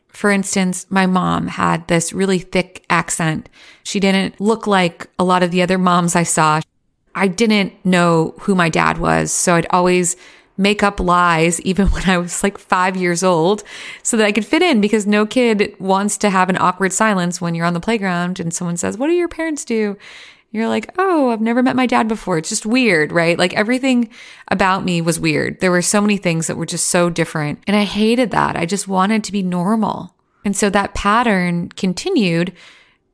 For 0.09 0.31
instance, 0.31 0.87
my 0.91 1.07
mom 1.07 1.49
had 1.49 1.87
this 1.89 2.13
really 2.13 2.39
thick 2.39 2.87
accent. 2.89 3.49
She 3.83 4.01
didn't 4.01 4.41
look 4.41 4.67
like 4.67 5.09
a 5.19 5.25
lot 5.25 5.43
of 5.43 5.51
the 5.51 5.61
other 5.61 5.77
moms 5.77 6.17
I 6.17 6.23
saw. 6.23 6.61
I 7.15 7.29
didn't 7.29 7.85
know 7.85 8.35
who 8.41 8.55
my 8.55 8.69
dad 8.69 8.99
was. 8.99 9.33
So 9.33 9.55
I'd 9.57 9.67
always 9.71 10.17
make 10.57 10.83
up 10.83 11.01
lies 11.01 11.61
even 11.63 11.87
when 11.91 12.09
I 12.09 12.19
was 12.19 12.43
like 12.43 12.59
five 12.59 12.97
years 12.97 13.23
old 13.23 13.65
so 14.03 14.17
that 14.17 14.27
I 14.27 14.33
could 14.33 14.47
fit 14.47 14.63
in 14.63 14.81
because 14.81 15.07
no 15.07 15.27
kid 15.27 15.75
wants 15.79 16.17
to 16.19 16.31
have 16.31 16.49
an 16.49 16.59
awkward 16.59 16.93
silence 16.93 17.41
when 17.41 17.55
you're 17.55 17.67
on 17.67 17.75
the 17.75 17.81
playground 17.81 18.41
and 18.41 18.53
someone 18.53 18.77
says, 18.77 18.99
What 18.99 19.09
do 19.09 19.15
your 19.15 19.29
parents 19.29 19.65
do? 19.65 19.97
You're 20.55 20.69
like, 20.69 20.95
oh, 20.99 21.31
I've 21.31 21.41
never 21.41 21.65
met 21.65 21.75
my 21.75 21.85
dad 21.87 22.07
before. 22.07 22.39
It's 22.39 22.49
just 22.49 22.65
weird, 22.65 23.11
right? 23.11 23.37
Like 23.37 23.55
everything 23.55 24.09
about 24.47 24.85
me 24.85 25.01
was 25.01 25.19
weird. 25.19 25.59
There 25.59 25.73
were 25.73 25.83
so 25.83 26.01
many 26.01 26.17
things 26.17 26.47
that 26.47 26.57
were 26.57 26.65
just 26.65 26.91
so 26.91 27.11
different. 27.11 27.59
And 27.67 27.77
I 27.77 27.83
hated 27.83 28.31
that. 28.31 28.55
I 28.55 28.65
just 28.65 28.87
wanted 28.87 29.25
to 29.25 29.33
be 29.33 29.43
normal. 29.43 30.15
And 30.45 30.57
so 30.57 30.71
that 30.71 30.95
pattern 30.95 31.71
continued 31.71 32.53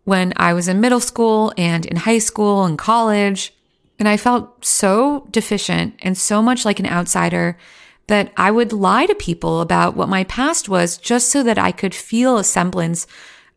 when 0.05 0.35
I 0.37 0.53
was 0.53 0.69
in 0.69 0.83
middle 0.83 1.01
school 1.01 1.55
and 1.57 1.87
in 1.87 1.97
high 1.97 2.19
school 2.19 2.67
and 2.67 2.77
college. 2.77 3.55
And 4.01 4.09
I 4.09 4.17
felt 4.17 4.65
so 4.65 5.29
deficient 5.31 5.95
and 6.01 6.17
so 6.17 6.41
much 6.43 6.65
like 6.65 6.81
an 6.81 6.87
outsider 6.87 7.59
that 8.07 8.33
I 8.37 8.51
would 8.51 8.73
lie 8.73 9.07
to 9.07 9.15
people 9.15 9.61
about 9.61 9.95
what 9.95 10.09
my 10.09 10.25
past 10.25 10.69
was 10.69 10.97
just 10.97 11.29
so 11.29 11.43
that 11.43 11.59
I 11.59 11.71
could 11.71 11.95
feel 11.95 12.39
a 12.39 12.43
semblance 12.43 13.07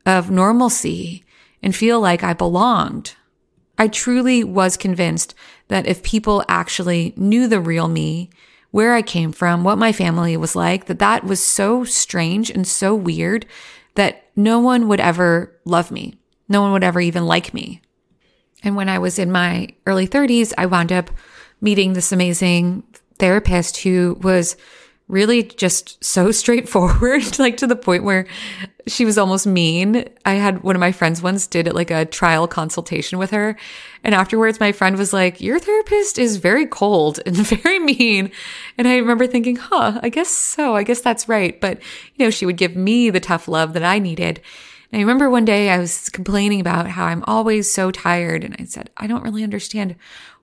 of 0.05 0.29
normalcy 0.29 1.23
and 1.63 1.73
feel 1.73 1.99
like 1.99 2.23
I 2.23 2.33
belonged. 2.33 3.15
I 3.77 3.87
truly 3.87 4.43
was 4.43 4.77
convinced 4.77 5.33
that 5.69 5.87
if 5.87 6.03
people 6.03 6.43
actually 6.47 7.13
knew 7.15 7.47
the 7.47 7.61
real 7.61 7.87
me, 7.87 8.29
where 8.69 8.93
I 8.93 9.01
came 9.01 9.31
from, 9.31 9.63
what 9.63 9.77
my 9.77 9.93
family 9.93 10.35
was 10.35 10.55
like, 10.55 10.85
that 10.85 10.99
that 10.99 11.23
was 11.23 11.41
so 11.41 11.83
strange 11.83 12.49
and 12.49 12.67
so 12.67 12.93
weird 12.93 13.45
that 13.95 14.25
no 14.35 14.59
one 14.59 14.87
would 14.87 14.99
ever 14.99 15.57
love 15.63 15.89
me. 15.89 16.15
No 16.49 16.61
one 16.61 16.73
would 16.73 16.83
ever 16.83 16.99
even 16.99 17.25
like 17.25 17.53
me. 17.53 17.81
And 18.63 18.75
when 18.75 18.89
I 18.89 18.99
was 18.99 19.19
in 19.19 19.31
my 19.31 19.69
early 19.85 20.07
30s, 20.07 20.53
I 20.57 20.65
wound 20.65 20.91
up 20.91 21.09
meeting 21.61 21.93
this 21.93 22.11
amazing 22.11 22.83
therapist 23.19 23.77
who 23.77 24.17
was 24.21 24.55
really 25.07 25.43
just 25.43 26.03
so 26.03 26.31
straightforward, 26.41 27.39
like 27.39 27.57
to 27.57 27.67
the 27.67 27.75
point 27.75 28.03
where 28.03 28.25
she 28.87 29.05
was 29.05 29.17
almost 29.17 29.47
mean. 29.47 30.05
I 30.25 30.33
had 30.33 30.63
one 30.63 30.75
of 30.75 30.79
my 30.79 30.91
friends 30.91 31.21
once 31.21 31.47
did 31.47 31.71
like 31.73 31.91
a 31.91 32.05
trial 32.05 32.47
consultation 32.47 33.17
with 33.17 33.31
her. 33.31 33.55
And 34.03 34.13
afterwards, 34.13 34.59
my 34.59 34.71
friend 34.71 34.97
was 34.97 35.13
like, 35.13 35.39
Your 35.39 35.59
therapist 35.59 36.19
is 36.19 36.37
very 36.37 36.65
cold 36.65 37.19
and 37.25 37.35
very 37.47 37.79
mean. 37.79 38.31
And 38.77 38.87
I 38.87 38.97
remember 38.97 39.27
thinking, 39.27 39.55
Huh, 39.55 39.99
I 40.03 40.09
guess 40.09 40.29
so. 40.29 40.75
I 40.75 40.83
guess 40.83 41.01
that's 41.01 41.29
right. 41.29 41.59
But, 41.59 41.79
you 42.15 42.25
know, 42.25 42.29
she 42.29 42.45
would 42.45 42.57
give 42.57 42.75
me 42.75 43.09
the 43.09 43.21
tough 43.21 43.47
love 43.47 43.73
that 43.73 43.83
I 43.83 43.99
needed. 43.99 44.41
And 44.93 44.99
I 44.99 45.01
remember 45.01 45.27
one 45.27 45.43
day 45.43 45.71
I 45.71 45.79
was 45.79 46.07
complaining 46.09 46.61
about 46.61 46.85
how 46.85 47.05
I'm 47.05 47.23
always 47.25 47.73
so 47.73 47.89
tired. 47.89 48.43
And 48.43 48.55
I 48.59 48.65
said, 48.65 48.91
I 48.95 49.07
don't 49.07 49.23
really 49.23 49.43
understand 49.43 49.95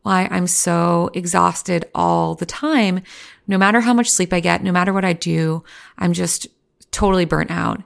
why 0.02 0.26
I'm 0.28 0.48
so 0.48 1.08
exhausted 1.14 1.88
all 1.94 2.34
the 2.34 2.46
time. 2.46 3.02
No 3.46 3.56
matter 3.56 3.80
how 3.80 3.94
much 3.94 4.10
sleep 4.10 4.32
I 4.32 4.40
get, 4.40 4.64
no 4.64 4.72
matter 4.72 4.92
what 4.92 5.04
I 5.04 5.12
do, 5.12 5.62
I'm 5.98 6.12
just 6.12 6.48
totally 6.90 7.26
burnt 7.26 7.52
out. 7.52 7.80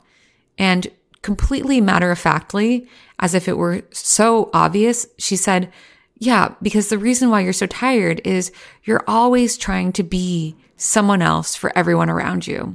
And 0.57 0.89
completely 1.21 1.83
matter 1.83 2.11
of 2.11 2.19
factly, 2.19 2.89
as 3.19 3.35
if 3.35 3.47
it 3.47 3.59
were 3.59 3.83
so 3.91 4.49
obvious, 4.55 5.07
she 5.19 5.37
said, 5.37 5.71
Yeah, 6.17 6.55
because 6.63 6.89
the 6.89 6.97
reason 6.97 7.29
why 7.29 7.41
you're 7.41 7.53
so 7.53 7.67
tired 7.67 8.23
is 8.25 8.53
you're 8.85 9.05
always 9.07 9.59
trying 9.59 9.93
to 9.93 10.03
be 10.03 10.57
someone 10.79 11.21
else 11.21 11.57
for 11.57 11.77
everyone 11.77 12.09
around 12.09 12.47
you. 12.47 12.75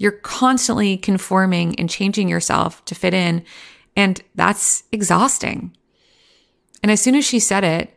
You're 0.00 0.12
constantly 0.12 0.96
conforming 0.96 1.78
and 1.78 1.90
changing 1.90 2.26
yourself 2.26 2.82
to 2.86 2.94
fit 2.94 3.12
in. 3.12 3.44
And 3.94 4.18
that's 4.34 4.82
exhausting. 4.92 5.76
And 6.82 6.90
as 6.90 7.02
soon 7.02 7.14
as 7.14 7.26
she 7.26 7.38
said 7.38 7.64
it, 7.64 7.94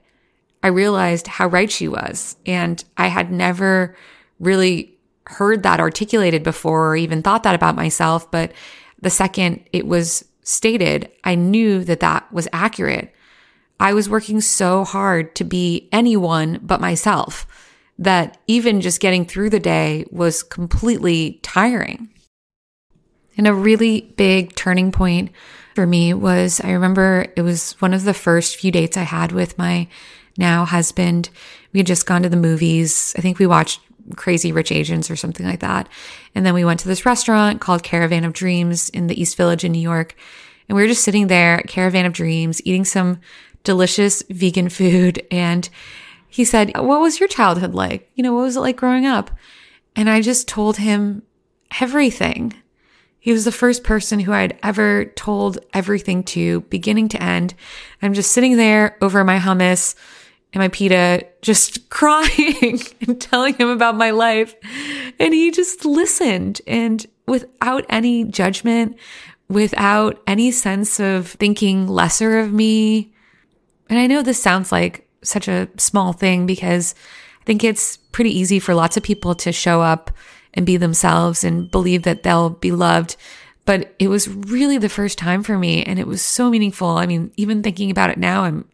I 0.62 0.68
realized 0.68 1.28
how 1.28 1.48
right 1.48 1.72
she 1.72 1.88
was. 1.88 2.36
And 2.46 2.84
I 2.98 3.08
had 3.08 3.32
never 3.32 3.96
really 4.38 4.98
heard 5.28 5.64
that 5.64 5.80
articulated 5.80 6.44
before 6.44 6.90
or 6.90 6.98
even 6.98 7.24
thought 7.24 7.44
that 7.44 7.56
about 7.56 7.78
myself. 7.78 8.30
But 8.30 8.52
the 9.02 9.10
second 9.10 9.64
it 9.72 9.88
was 9.88 10.26
stated, 10.42 11.10
I 11.24 11.36
knew 11.36 11.86
that 11.86 12.02
that 12.02 12.30
was 12.34 12.50
accurate. 12.52 13.16
I 13.80 13.94
was 13.94 14.10
working 14.10 14.42
so 14.42 14.84
hard 14.84 15.36
to 15.36 15.46
be 15.46 15.88
anyone 15.94 16.60
but 16.62 16.82
myself 16.82 17.48
that 18.00 18.38
even 18.48 18.82
just 18.82 19.00
getting 19.00 19.26
through 19.26 19.50
the 19.50 19.60
day 19.60 20.06
was 20.12 20.44
completely 20.44 21.40
tiring. 21.44 22.10
And 23.38 23.48
a 23.48 23.54
really 23.54 24.14
big 24.16 24.56
turning 24.56 24.92
point 24.92 25.32
for 25.76 25.86
me 25.86 26.14
was 26.14 26.62
I 26.62 26.72
remember 26.72 27.28
it 27.36 27.42
was 27.42 27.74
one 27.74 27.94
of 27.94 28.04
the 28.04 28.14
first 28.14 28.58
few 28.58 28.72
dates 28.72 28.98
I 28.98 29.04
had 29.04 29.32
with 29.32 29.58
my 29.58 29.88
now 30.38 30.66
husband. 30.66 31.30
We 31.72 31.80
had 31.80 31.88
just 31.88 32.06
gone 32.06 32.24
to 32.24 32.30
the 32.30 32.38
movies. 32.38 33.14
I 33.18 33.22
think 33.22 33.40
we 33.40 33.48
watched 33.48 33.80
Crazy 34.16 34.52
Rich 34.52 34.72
Asians 34.72 35.10
or 35.10 35.16
something 35.16 35.46
like 35.46 35.62
that. 35.62 35.88
And 36.36 36.46
then 36.46 36.54
we 36.54 36.66
went 36.66 36.80
to 36.82 36.88
this 36.88 37.06
restaurant 37.06 37.62
called 37.62 37.84
Caravan 37.84 38.26
of 38.26 38.34
Dreams 38.34 38.90
in 38.90 39.08
the 39.08 39.20
East 39.20 39.38
Village 39.38 39.64
in 39.64 39.72
New 39.72 39.80
York. 39.80 40.16
And 40.68 40.76
we 40.76 40.82
were 40.82 40.88
just 40.88 41.04
sitting 41.04 41.28
there 41.28 41.62
Caravan 41.68 42.06
of 42.06 42.14
Dreams 42.14 42.62
eating 42.66 42.86
some 42.86 43.20
delicious 43.64 44.24
vegan 44.30 44.70
food. 44.70 45.26
And 45.32 45.70
he 46.34 46.46
said, 46.46 46.76
What 46.76 47.00
was 47.00 47.20
your 47.20 47.30
childhood 47.30 47.76
like? 47.76 48.10
You 48.16 48.24
know, 48.24 48.34
what 48.34 48.42
was 48.42 48.58
it 48.58 48.62
like 48.62 48.76
growing 48.76 49.06
up? 49.06 49.30
And 49.96 50.10
I 50.10 50.20
just 50.20 50.48
told 50.48 50.78
him 50.78 51.22
everything. 51.80 52.56
He 53.20 53.32
was 53.32 53.46
the 53.46 53.52
first 53.52 53.84
person 53.84 54.20
who 54.20 54.34
I'd 54.34 54.58
ever 54.64 55.06
told 55.16 55.60
everything 55.76 56.24
to, 56.24 56.62
beginning 56.62 57.10
to 57.10 57.22
end. 57.22 57.54
I'm 58.02 58.16
just 58.16 58.32
sitting 58.32 58.58
there 58.58 58.98
over 59.00 59.24
my 59.24 59.38
hummus 59.38 59.94
and 60.54 60.60
my 60.60 60.70
pita, 60.70 61.28
just 61.44 61.88
crying 61.92 62.82
and 63.02 63.22
telling 63.22 63.54
him 63.54 63.70
about 63.70 63.96
my 63.96 64.10
life. 64.10 64.56
And 65.20 65.36
he 65.36 65.52
just 65.52 65.86
listened 65.86 66.62
and 66.66 67.06
without 67.28 67.86
any 67.90 68.24
judgment, 68.24 68.98
without 69.50 70.20
any 70.26 70.50
sense 70.50 71.00
of 71.00 71.28
thinking 71.28 71.88
lesser 71.88 72.40
of 72.40 72.52
me. 72.52 73.14
And 73.88 74.00
I 74.00 74.08
know 74.08 74.24
this 74.24 74.42
sounds 74.42 74.72
like 74.72 75.08
such 75.24 75.48
a 75.48 75.70
small 75.78 76.14
thing 76.14 76.46
because 76.46 76.96
I 77.42 77.46
think 77.46 77.64
it's 77.64 77.98
pretty 77.98 78.38
easy 78.38 78.60
for 78.60 78.74
lots 78.74 78.98
of 78.98 79.04
people 79.04 79.36
to 79.36 79.52
show 79.52 79.82
up 79.82 80.12
and 80.54 80.66
be 80.66 80.78
themselves 80.78 81.44
and 81.44 81.70
believe 81.70 82.04
that 82.04 82.24
they'll 82.24 82.52
be 82.52 82.72
loved. 82.72 83.18
But 83.66 83.96
it 84.00 84.08
was 84.08 84.28
really 84.28 84.78
the 84.78 84.90
first 84.90 85.18
time 85.18 85.44
for 85.44 85.58
me 85.58 85.84
and 85.84 86.00
it 86.00 86.08
was 86.08 86.22
so 86.22 86.50
meaningful. 86.50 86.90
I 86.90 87.06
mean, 87.06 87.32
even 87.38 87.64
thinking 87.64 87.92
about 87.92 88.10
it 88.10 88.18
now, 88.18 88.44
I'm 88.44 88.66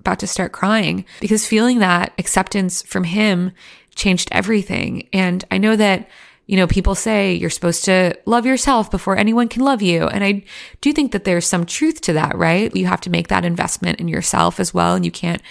about 0.00 0.20
to 0.20 0.26
start 0.26 0.52
crying 0.52 1.04
because 1.20 1.46
feeling 1.46 1.80
that 1.80 2.12
acceptance 2.18 2.82
from 2.82 3.04
him 3.04 3.52
changed 3.96 4.28
everything. 4.30 5.08
And 5.12 5.44
I 5.50 5.58
know 5.58 5.74
that, 5.74 6.08
you 6.46 6.56
know, 6.56 6.68
people 6.68 6.94
say 6.94 7.34
you're 7.34 7.50
supposed 7.50 7.84
to 7.86 8.16
love 8.24 8.46
yourself 8.46 8.90
before 8.90 9.16
anyone 9.16 9.48
can 9.48 9.62
love 9.62 9.82
you. 9.82 10.06
And 10.06 10.22
I 10.22 10.44
do 10.80 10.92
think 10.92 11.10
that 11.10 11.24
there's 11.24 11.46
some 11.46 11.66
truth 11.66 12.00
to 12.02 12.12
that, 12.12 12.36
right? 12.36 12.74
You 12.74 12.86
have 12.86 13.00
to 13.02 13.10
make 13.10 13.28
that 13.28 13.44
investment 13.44 13.98
in 13.98 14.06
yourself 14.06 14.60
as 14.60 14.72
well. 14.72 14.94
And 14.94 15.04
you 15.04 15.10
can't 15.10 15.42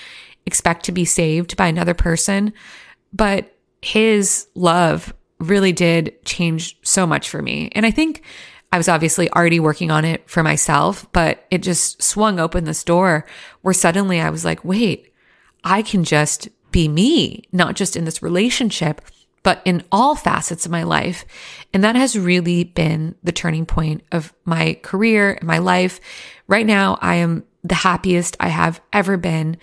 expect 0.45 0.85
to 0.85 0.91
be 0.91 1.05
saved 1.05 1.57
by 1.57 1.67
another 1.67 1.93
person. 1.93 2.53
But 3.13 3.55
his 3.81 4.47
love 4.55 5.13
really 5.39 5.71
did 5.71 6.23
change 6.25 6.77
so 6.81 7.05
much 7.05 7.29
for 7.29 7.41
me. 7.41 7.69
And 7.73 7.85
I 7.85 7.91
think 7.91 8.23
I 8.71 8.77
was 8.77 8.89
obviously 8.89 9.29
already 9.31 9.59
working 9.59 9.91
on 9.91 10.05
it 10.05 10.29
for 10.29 10.43
myself, 10.43 11.07
but 11.11 11.45
it 11.49 11.59
just 11.59 12.01
swung 12.01 12.39
open 12.39 12.65
this 12.65 12.83
door 12.83 13.25
where 13.61 13.73
suddenly 13.73 14.19
I 14.19 14.29
was 14.29 14.43
like, 14.43 14.65
wait, 14.65 15.13
I 15.63 15.81
can 15.81 16.03
just 16.03 16.49
be 16.71 16.87
me, 16.87 17.43
not 17.51 17.75
just 17.75 17.95
in 17.95 18.05
this 18.05 18.21
relationship, 18.21 19.01
but 19.43 19.61
in 19.63 19.83
all 19.91 20.15
facets 20.15 20.65
of 20.65 20.71
my 20.71 20.83
life. 20.83 21.25
And 21.73 21.83
that 21.83 21.95
has 21.95 22.17
really 22.17 22.63
been 22.63 23.15
the 23.23 23.31
turning 23.31 23.65
point 23.65 24.03
of 24.11 24.33
my 24.43 24.77
career 24.81 25.33
and 25.33 25.43
my 25.43 25.59
life. 25.59 25.99
Right 26.47 26.65
now, 26.65 26.97
I 27.01 27.15
am 27.15 27.45
the 27.63 27.75
happiest 27.75 28.35
I 28.39 28.49
have 28.49 28.81
ever 28.91 29.17
been 29.17 29.57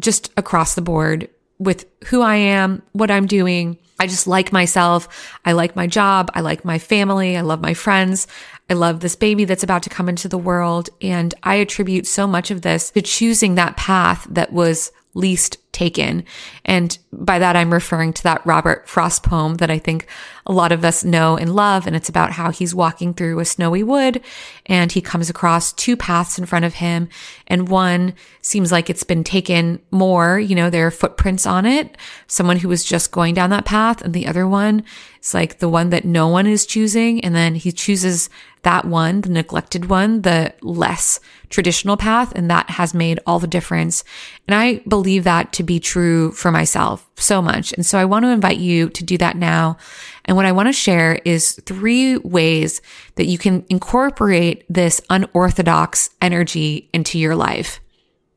just 0.00 0.32
across 0.36 0.74
the 0.74 0.82
board 0.82 1.28
with 1.58 1.86
who 2.06 2.22
I 2.22 2.36
am, 2.36 2.82
what 2.92 3.10
I'm 3.10 3.26
doing. 3.26 3.78
I 3.98 4.06
just 4.06 4.26
like 4.26 4.52
myself. 4.52 5.30
I 5.44 5.52
like 5.52 5.76
my 5.76 5.86
job. 5.86 6.30
I 6.34 6.40
like 6.40 6.64
my 6.64 6.78
family. 6.78 7.36
I 7.36 7.42
love 7.42 7.60
my 7.60 7.74
friends. 7.74 8.26
I 8.68 8.74
love 8.74 9.00
this 9.00 9.14
baby 9.14 9.44
that's 9.44 9.62
about 9.62 9.84
to 9.84 9.90
come 9.90 10.08
into 10.08 10.28
the 10.28 10.38
world. 10.38 10.90
And 11.00 11.34
I 11.42 11.56
attribute 11.56 12.06
so 12.06 12.26
much 12.26 12.50
of 12.50 12.62
this 12.62 12.90
to 12.90 13.02
choosing 13.02 13.54
that 13.54 13.76
path 13.76 14.26
that 14.30 14.52
was 14.52 14.90
least 15.14 15.71
taken. 15.72 16.24
And 16.64 16.96
by 17.12 17.38
that, 17.38 17.56
I'm 17.56 17.72
referring 17.72 18.12
to 18.14 18.22
that 18.24 18.44
Robert 18.46 18.88
Frost 18.88 19.22
poem 19.22 19.56
that 19.56 19.70
I 19.70 19.78
think 19.78 20.06
a 20.46 20.52
lot 20.52 20.72
of 20.72 20.84
us 20.84 21.04
know 21.04 21.36
and 21.36 21.54
love. 21.54 21.86
And 21.86 21.94
it's 21.94 22.08
about 22.08 22.32
how 22.32 22.50
he's 22.50 22.74
walking 22.74 23.14
through 23.14 23.38
a 23.38 23.44
snowy 23.44 23.82
wood 23.82 24.20
and 24.66 24.90
he 24.90 25.00
comes 25.00 25.30
across 25.30 25.72
two 25.72 25.96
paths 25.96 26.38
in 26.38 26.46
front 26.46 26.64
of 26.64 26.74
him. 26.74 27.08
And 27.46 27.68
one 27.68 28.14
seems 28.40 28.72
like 28.72 28.90
it's 28.90 29.04
been 29.04 29.24
taken 29.24 29.80
more, 29.90 30.38
you 30.38 30.54
know, 30.54 30.68
there 30.68 30.86
are 30.86 30.90
footprints 30.90 31.46
on 31.46 31.64
it, 31.64 31.96
someone 32.26 32.58
who 32.58 32.68
was 32.68 32.84
just 32.84 33.12
going 33.12 33.34
down 33.34 33.50
that 33.50 33.64
path. 33.64 34.02
And 34.02 34.14
the 34.14 34.26
other 34.26 34.46
one 34.46 34.84
is 35.20 35.32
like 35.32 35.58
the 35.58 35.68
one 35.68 35.90
that 35.90 36.04
no 36.04 36.28
one 36.28 36.46
is 36.46 36.66
choosing. 36.66 37.24
And 37.24 37.34
then 37.34 37.54
he 37.54 37.72
chooses 37.72 38.28
that 38.62 38.84
one, 38.84 39.22
the 39.22 39.28
neglected 39.28 39.86
one, 39.86 40.22
the 40.22 40.54
less 40.62 41.20
traditional 41.50 41.96
path. 41.96 42.32
And 42.34 42.50
that 42.50 42.70
has 42.70 42.94
made 42.94 43.20
all 43.26 43.38
the 43.38 43.46
difference. 43.46 44.04
And 44.48 44.54
I 44.54 44.82
believe 44.88 45.24
that 45.24 45.52
to 45.54 45.61
be 45.62 45.80
true 45.80 46.32
for 46.32 46.50
myself 46.50 47.08
so 47.16 47.40
much. 47.42 47.72
And 47.72 47.84
so 47.84 47.98
I 47.98 48.04
want 48.04 48.24
to 48.24 48.30
invite 48.30 48.58
you 48.58 48.88
to 48.90 49.04
do 49.04 49.18
that 49.18 49.36
now. 49.36 49.76
And 50.24 50.36
what 50.36 50.46
I 50.46 50.52
want 50.52 50.68
to 50.68 50.72
share 50.72 51.20
is 51.24 51.60
three 51.66 52.16
ways 52.18 52.80
that 53.16 53.26
you 53.26 53.38
can 53.38 53.64
incorporate 53.68 54.64
this 54.68 55.00
unorthodox 55.10 56.10
energy 56.20 56.88
into 56.92 57.18
your 57.18 57.34
life. 57.34 57.80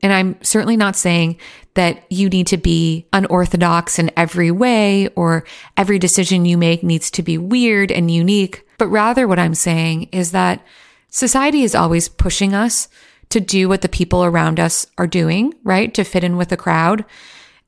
And 0.01 0.13
I'm 0.13 0.37
certainly 0.43 0.77
not 0.77 0.95
saying 0.95 1.39
that 1.73 2.03
you 2.11 2.29
need 2.29 2.47
to 2.47 2.57
be 2.57 3.07
unorthodox 3.11 3.97
in 3.97 4.11
every 4.15 4.51
way 4.51 5.07
or 5.09 5.45
every 5.77 5.99
decision 5.99 6.45
you 6.45 6.57
make 6.57 6.83
needs 6.83 7.09
to 7.11 7.23
be 7.23 7.37
weird 7.37 7.91
and 7.91 8.11
unique. 8.11 8.67
But 8.77 8.87
rather 8.87 9.27
what 9.27 9.39
I'm 9.39 9.55
saying 9.55 10.09
is 10.11 10.31
that 10.31 10.63
society 11.09 11.63
is 11.63 11.75
always 11.75 12.07
pushing 12.07 12.53
us 12.53 12.87
to 13.35 13.41
do 13.41 13.67
what 13.67 13.81
the 13.81 13.89
people 13.89 14.23
around 14.23 14.61
us 14.61 14.87
are 14.97 15.07
doing, 15.07 15.53
right? 15.65 15.93
To 15.93 16.05
fit 16.05 16.23
in 16.23 16.37
with 16.37 16.47
the 16.47 16.55
crowd. 16.55 17.03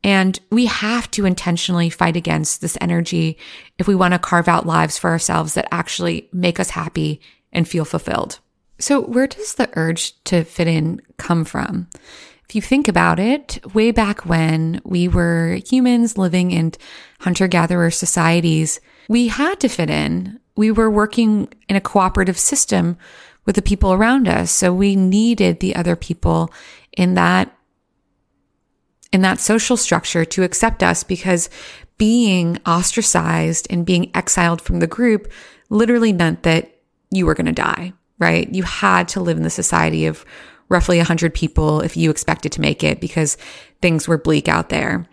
And 0.01 0.39
we 0.49 0.67
have 0.67 1.11
to 1.11 1.25
intentionally 1.25 1.89
fight 1.89 2.15
against 2.15 2.61
this 2.61 2.77
energy 2.79 3.37
if 3.77 3.85
we 3.85 3.93
want 3.93 4.13
to 4.13 4.19
carve 4.19 4.47
out 4.47 4.65
lives 4.65 4.97
for 4.97 5.09
ourselves 5.09 5.55
that 5.55 5.67
actually 5.69 6.29
make 6.31 6.57
us 6.57 6.69
happy 6.69 7.19
and 7.51 7.67
feel 7.67 7.83
fulfilled. 7.83 8.39
So 8.79 9.01
where 9.01 9.27
does 9.27 9.55
the 9.55 9.69
urge 9.73 10.23
to 10.23 10.45
fit 10.45 10.69
in 10.69 11.01
come 11.17 11.43
from? 11.43 11.89
If 12.47 12.55
you 12.55 12.61
think 12.61 12.87
about 12.87 13.19
it, 13.19 13.59
way 13.73 13.91
back 13.91 14.25
when 14.25 14.79
we 14.85 15.09
were 15.09 15.59
humans 15.67 16.17
living 16.17 16.51
in 16.51 16.71
hunter 17.19 17.49
gatherer 17.49 17.91
societies, 17.91 18.79
we 19.09 19.27
had 19.27 19.59
to 19.59 19.67
fit 19.67 19.89
in 19.89 20.39
we 20.57 20.71
were 20.71 20.89
working 20.89 21.47
in 21.69 21.75
a 21.75 21.81
cooperative 21.81 22.37
system 22.37 22.97
with 23.47 23.55
the 23.55 23.61
people 23.63 23.93
around 23.93 24.27
us. 24.27 24.51
So 24.51 24.71
we 24.71 24.95
needed 24.95 25.59
the 25.59 25.75
other 25.75 25.95
people 25.95 26.53
in 26.95 27.15
that 27.15 27.51
in 29.13 29.21
that 29.21 29.39
social 29.39 29.77
structure 29.77 30.25
to 30.25 30.43
accept 30.43 30.83
us 30.83 31.03
because 31.03 31.49
being 31.97 32.59
ostracized 32.67 33.65
and 33.69 33.85
being 33.85 34.11
exiled 34.13 34.61
from 34.61 34.79
the 34.79 34.85
group 34.85 35.31
literally 35.69 36.11
meant 36.11 36.43
that 36.43 36.81
you 37.09 37.25
were 37.25 37.33
going 37.33 37.45
to 37.45 37.53
die, 37.53 37.93
right? 38.19 38.53
You 38.53 38.63
had 38.63 39.07
to 39.09 39.21
live 39.21 39.37
in 39.37 39.43
the 39.43 39.49
society 39.49 40.05
of 40.05 40.25
roughly 40.67 40.97
100 40.97 41.33
people 41.33 41.79
if 41.79 41.95
you 41.95 42.11
expected 42.11 42.51
to 42.51 42.61
make 42.61 42.83
it 42.83 42.99
because 42.99 43.37
things 43.81 44.09
were 44.09 44.17
bleak 44.17 44.49
out 44.49 44.67
there. 44.67 45.07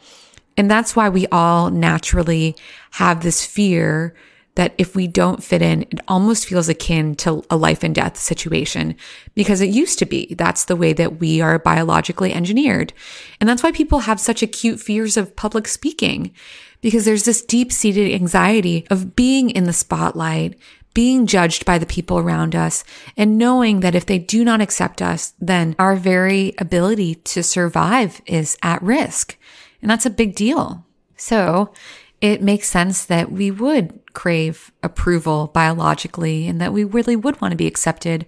And 0.57 0.68
that's 0.68 0.97
why 0.97 1.09
we 1.09 1.29
all 1.29 1.70
naturally 1.70 2.57
have 2.90 3.23
this 3.23 3.47
fear 3.47 4.14
that 4.55 4.75
if 4.79 4.95
we 4.95 5.07
don't 5.07 5.43
fit 5.43 5.62
in, 5.62 5.83
it 5.83 6.01
almost 6.07 6.47
feels 6.47 6.69
akin 6.69 7.14
to 7.17 7.43
a 7.51 7.57
life 7.57 7.83
and 7.83 7.95
death 7.95 8.17
situation 8.17 8.95
because 9.35 9.61
it 9.61 9.71
used 9.71 9.99
to 9.99 10.07
be. 10.07 10.35
That's 10.35 10.64
the 10.64 10.77
way 10.77 10.93
that 10.93 11.19
we 11.19 11.40
are 11.40 11.59
biologically 11.59 12.33
engineered. 12.33 12.93
And 13.40 13.49
that's 13.49 13.62
why 13.62 13.73
people 13.73 14.01
have 14.01 14.21
such 14.21 14.43
acute 14.43 14.81
fears 14.81 15.17
of 15.17 15.35
public 15.37 15.67
speaking 15.67 16.33
because 16.81 17.05
there's 17.05 17.25
this 17.25 17.43
deep 17.43 17.73
seated 17.73 18.12
anxiety 18.12 18.87
of 18.90 19.17
being 19.17 19.51
in 19.51 19.64
the 19.64 19.73
spotlight, 19.73 20.57
being 20.93 21.27
judged 21.27 21.64
by 21.64 21.79
the 21.79 21.87
people 21.87 22.19
around 22.19 22.55
us 22.55 22.85
and 23.17 23.38
knowing 23.38 23.81
that 23.81 23.95
if 23.95 24.07
they 24.07 24.19
do 24.19 24.45
not 24.45 24.61
accept 24.61 25.03
us, 25.03 25.33
then 25.40 25.75
our 25.79 25.97
very 25.97 26.55
ability 26.59 27.17
to 27.17 27.43
survive 27.43 28.21
is 28.27 28.57
at 28.62 28.83
risk. 28.83 29.37
And 29.83 29.90
that's 29.90 30.07
a 30.07 30.11
big 30.11 30.37
deal. 30.37 30.85
So 31.17 31.73
it 32.20 32.42
makes 32.42 32.68
sense 32.68 33.05
that 33.05 33.31
we 33.31 33.50
would 33.50 34.00
crave 34.14 34.72
approval 34.83 35.48
biologically 35.48 36.46
and 36.48 36.61
that 36.61 36.72
we 36.72 36.85
really 36.85 37.16
would 37.16 37.40
want 37.40 37.53
to 37.53 37.57
be 37.57 37.66
accepted. 37.66 38.27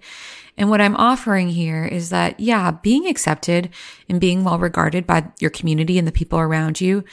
And 0.57 0.69
what 0.69 0.81
I'm 0.81 0.95
offering 0.95 1.49
here 1.49 1.85
is 1.85 2.09
that, 2.09 2.39
yeah, 2.39 2.71
being 2.71 3.07
accepted 3.07 3.69
and 4.09 4.19
being 4.19 4.43
well 4.43 4.59
regarded 4.59 5.05
by 5.05 5.27
your 5.39 5.51
community 5.51 5.97
and 5.97 6.07
the 6.07 6.11
people 6.11 6.39
around 6.39 6.81
you, 6.81 7.03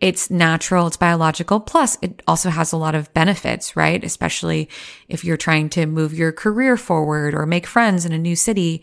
it's 0.00 0.30
natural, 0.30 0.86
it's 0.86 0.96
biological. 0.96 1.60
Plus, 1.60 1.96
it 2.02 2.22
also 2.26 2.50
has 2.50 2.72
a 2.72 2.76
lot 2.76 2.94
of 2.94 3.12
benefits, 3.14 3.76
right? 3.76 4.02
Especially 4.04 4.68
if 5.08 5.24
you're 5.24 5.38
trying 5.38 5.70
to 5.70 5.86
move 5.86 6.12
your 6.12 6.32
career 6.32 6.76
forward 6.76 7.34
or 7.34 7.46
make 7.46 7.66
friends 7.66 8.04
in 8.04 8.12
a 8.12 8.18
new 8.18 8.36
city. 8.36 8.82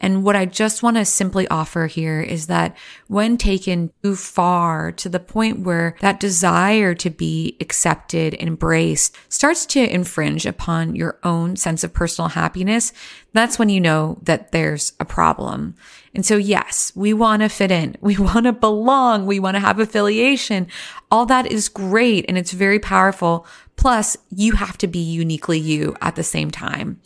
And 0.00 0.22
what 0.22 0.36
I 0.36 0.46
just 0.46 0.82
want 0.82 0.96
to 0.96 1.04
simply 1.04 1.48
offer 1.48 1.86
here 1.86 2.20
is 2.20 2.46
that 2.46 2.76
when 3.08 3.36
taken 3.36 3.90
too 4.02 4.16
far 4.16 4.92
to 4.92 5.08
the 5.08 5.20
point 5.20 5.60
where 5.60 5.96
that 6.00 6.20
desire 6.20 6.94
to 6.94 7.10
be 7.10 7.56
accepted 7.60 8.34
and 8.34 8.48
embraced 8.48 9.16
starts 9.28 9.66
to 9.66 9.80
infringe 9.92 10.46
upon 10.46 10.94
your 10.94 11.18
own 11.24 11.56
sense 11.56 11.82
of 11.82 11.92
personal 11.92 12.28
happiness, 12.30 12.92
that's 13.32 13.58
when 13.58 13.68
you 13.68 13.80
know 13.80 14.18
that 14.22 14.52
there's 14.52 14.92
a 15.00 15.04
problem. 15.04 15.74
And 16.14 16.24
so, 16.24 16.36
yes, 16.36 16.92
we 16.94 17.12
want 17.12 17.42
to 17.42 17.48
fit 17.48 17.70
in. 17.70 17.96
We 18.08 18.16
want 18.16 18.44
to 18.46 18.52
belong. 18.52 19.26
We 19.26 19.38
want 19.38 19.56
to 19.56 19.60
have 19.60 19.78
affiliation. 19.78 20.68
All 21.10 21.26
that 21.26 21.46
is 21.46 21.68
great 21.68 22.24
and 22.26 22.38
it's 22.38 22.52
very 22.52 22.78
powerful. 22.78 23.46
Plus, 23.76 24.16
you 24.30 24.52
have 24.52 24.78
to 24.78 24.86
be 24.86 24.98
uniquely 24.98 25.58
you 25.58 25.94
at 26.00 26.16
the 26.16 26.22
same 26.22 26.50
time. 26.50 27.00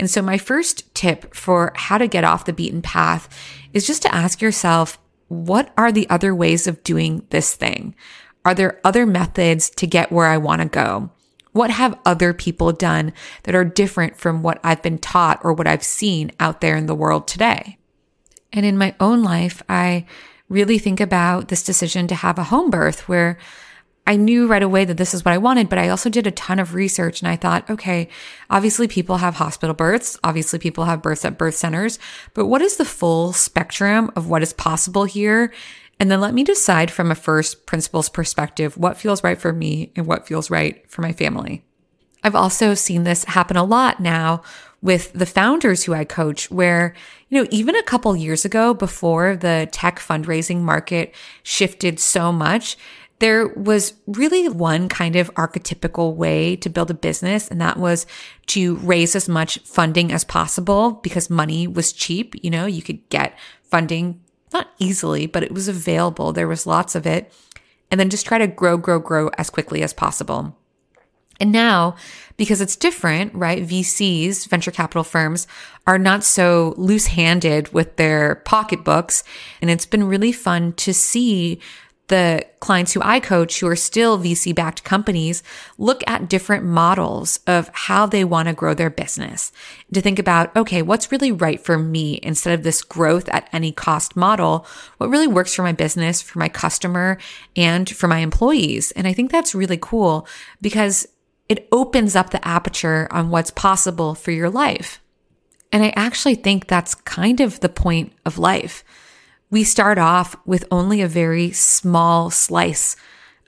And 0.00 0.10
so 0.10 0.22
my 0.22 0.38
first 0.38 0.92
tip 0.94 1.34
for 1.34 1.74
how 1.76 1.98
to 1.98 2.06
get 2.06 2.24
off 2.24 2.46
the 2.46 2.54
beaten 2.54 2.80
path 2.80 3.28
is 3.74 3.86
just 3.86 4.00
to 4.00 4.14
ask 4.14 4.40
yourself, 4.40 4.98
what 5.28 5.74
are 5.76 5.92
the 5.92 6.08
other 6.08 6.34
ways 6.34 6.66
of 6.66 6.82
doing 6.82 7.26
this 7.28 7.54
thing? 7.54 7.94
Are 8.42 8.54
there 8.54 8.80
other 8.82 9.04
methods 9.04 9.68
to 9.68 9.86
get 9.86 10.10
where 10.10 10.24
I 10.24 10.38
want 10.38 10.62
to 10.62 10.68
go? 10.68 11.10
What 11.52 11.68
have 11.68 12.00
other 12.06 12.32
people 12.32 12.72
done 12.72 13.12
that 13.42 13.54
are 13.54 13.62
different 13.62 14.16
from 14.16 14.42
what 14.42 14.58
I've 14.64 14.80
been 14.80 14.96
taught 14.96 15.38
or 15.44 15.52
what 15.52 15.66
I've 15.66 15.84
seen 15.84 16.32
out 16.40 16.62
there 16.62 16.76
in 16.76 16.86
the 16.86 16.94
world 16.94 17.28
today? 17.28 17.76
And 18.54 18.64
in 18.64 18.78
my 18.78 18.94
own 19.00 19.22
life, 19.22 19.62
I 19.68 20.06
really 20.48 20.78
think 20.78 21.00
about 21.00 21.48
this 21.48 21.62
decision 21.62 22.08
to 22.08 22.14
have 22.14 22.38
a 22.38 22.44
home 22.44 22.70
birth 22.70 23.06
where 23.06 23.36
I 24.06 24.16
knew 24.16 24.46
right 24.46 24.62
away 24.62 24.84
that 24.84 24.96
this 24.96 25.14
is 25.14 25.24
what 25.24 25.34
I 25.34 25.38
wanted, 25.38 25.68
but 25.68 25.78
I 25.78 25.88
also 25.88 26.10
did 26.10 26.26
a 26.26 26.32
ton 26.32 26.58
of 26.58 26.74
research 26.74 27.20
and 27.20 27.28
I 27.28 27.36
thought, 27.36 27.68
okay, 27.70 28.08
obviously 28.48 28.88
people 28.88 29.18
have 29.18 29.36
hospital 29.36 29.74
births. 29.74 30.18
Obviously 30.24 30.58
people 30.58 30.84
have 30.84 31.02
births 31.02 31.24
at 31.24 31.38
birth 31.38 31.54
centers, 31.54 31.98
but 32.34 32.46
what 32.46 32.62
is 32.62 32.76
the 32.76 32.84
full 32.84 33.32
spectrum 33.32 34.10
of 34.16 34.28
what 34.28 34.42
is 34.42 34.52
possible 34.52 35.04
here? 35.04 35.52
And 36.00 36.10
then 36.10 36.20
let 36.20 36.34
me 36.34 36.42
decide 36.44 36.90
from 36.90 37.10
a 37.10 37.14
first 37.14 37.66
principles 37.66 38.08
perspective, 38.08 38.76
what 38.76 38.96
feels 38.96 39.22
right 39.22 39.38
for 39.38 39.52
me 39.52 39.92
and 39.94 40.06
what 40.06 40.26
feels 40.26 40.50
right 40.50 40.90
for 40.90 41.02
my 41.02 41.12
family. 41.12 41.62
I've 42.24 42.34
also 42.34 42.74
seen 42.74 43.04
this 43.04 43.24
happen 43.24 43.56
a 43.56 43.64
lot 43.64 44.00
now 44.00 44.42
with 44.82 45.12
the 45.12 45.26
founders 45.26 45.84
who 45.84 45.92
I 45.92 46.04
coach, 46.04 46.50
where, 46.50 46.94
you 47.28 47.40
know, 47.40 47.48
even 47.50 47.76
a 47.76 47.82
couple 47.82 48.16
years 48.16 48.46
ago, 48.46 48.72
before 48.72 49.36
the 49.36 49.68
tech 49.72 49.98
fundraising 49.98 50.60
market 50.60 51.14
shifted 51.42 52.00
so 52.00 52.32
much, 52.32 52.78
there 53.20 53.48
was 53.48 53.94
really 54.06 54.48
one 54.48 54.88
kind 54.88 55.14
of 55.14 55.32
archetypical 55.34 56.14
way 56.14 56.56
to 56.56 56.68
build 56.68 56.90
a 56.90 56.94
business, 56.94 57.48
and 57.48 57.60
that 57.60 57.76
was 57.76 58.06
to 58.48 58.76
raise 58.76 59.14
as 59.14 59.28
much 59.28 59.58
funding 59.60 60.10
as 60.10 60.24
possible 60.24 60.92
because 61.02 61.30
money 61.30 61.66
was 61.66 61.92
cheap. 61.92 62.34
You 62.42 62.50
know, 62.50 62.66
you 62.66 62.82
could 62.82 63.08
get 63.10 63.38
funding 63.62 64.20
not 64.52 64.70
easily, 64.78 65.26
but 65.26 65.42
it 65.42 65.52
was 65.52 65.68
available. 65.68 66.32
There 66.32 66.48
was 66.48 66.66
lots 66.66 66.94
of 66.94 67.06
it. 67.06 67.32
And 67.90 68.00
then 68.00 68.10
just 68.10 68.26
try 68.26 68.38
to 68.38 68.46
grow, 68.46 68.76
grow, 68.76 68.98
grow 68.98 69.30
as 69.36 69.50
quickly 69.50 69.82
as 69.82 69.92
possible. 69.92 70.56
And 71.38 71.52
now, 71.52 71.96
because 72.36 72.60
it's 72.60 72.76
different, 72.76 73.34
right? 73.34 73.66
VCs, 73.66 74.48
venture 74.48 74.70
capital 74.70 75.04
firms, 75.04 75.46
are 75.86 75.98
not 75.98 76.22
so 76.22 76.74
loose 76.76 77.08
handed 77.08 77.72
with 77.72 77.96
their 77.96 78.36
pocketbooks. 78.36 79.24
And 79.60 79.70
it's 79.70 79.86
been 79.86 80.04
really 80.04 80.32
fun 80.32 80.72
to 80.74 80.92
see 80.94 81.60
the 82.10 82.44
clients 82.58 82.92
who 82.92 83.00
I 83.02 83.20
coach 83.20 83.60
who 83.60 83.68
are 83.68 83.76
still 83.76 84.18
VC 84.18 84.54
backed 84.54 84.84
companies 84.84 85.42
look 85.78 86.02
at 86.06 86.28
different 86.28 86.64
models 86.64 87.38
of 87.46 87.70
how 87.72 88.04
they 88.04 88.24
want 88.24 88.48
to 88.48 88.54
grow 88.54 88.74
their 88.74 88.90
business 88.90 89.52
to 89.94 90.00
think 90.00 90.18
about, 90.18 90.54
okay, 90.56 90.82
what's 90.82 91.10
really 91.10 91.32
right 91.32 91.60
for 91.60 91.78
me 91.78 92.18
instead 92.22 92.52
of 92.52 92.64
this 92.64 92.82
growth 92.82 93.28
at 93.28 93.48
any 93.52 93.70
cost 93.70 94.16
model? 94.16 94.66
What 94.98 95.08
really 95.08 95.28
works 95.28 95.54
for 95.54 95.62
my 95.62 95.72
business, 95.72 96.20
for 96.20 96.40
my 96.40 96.48
customer 96.48 97.16
and 97.56 97.88
for 97.88 98.08
my 98.08 98.18
employees? 98.18 98.90
And 98.92 99.06
I 99.06 99.12
think 99.12 99.30
that's 99.30 99.54
really 99.54 99.78
cool 99.80 100.26
because 100.60 101.06
it 101.48 101.68
opens 101.70 102.16
up 102.16 102.30
the 102.30 102.46
aperture 102.46 103.06
on 103.12 103.30
what's 103.30 103.52
possible 103.52 104.14
for 104.16 104.32
your 104.32 104.50
life. 104.50 105.00
And 105.72 105.84
I 105.84 105.92
actually 105.94 106.34
think 106.34 106.66
that's 106.66 106.96
kind 106.96 107.40
of 107.40 107.60
the 107.60 107.68
point 107.68 108.12
of 108.26 108.36
life 108.36 108.82
we 109.50 109.64
start 109.64 109.98
off 109.98 110.36
with 110.46 110.64
only 110.70 111.00
a 111.00 111.08
very 111.08 111.50
small 111.50 112.30
slice 112.30 112.96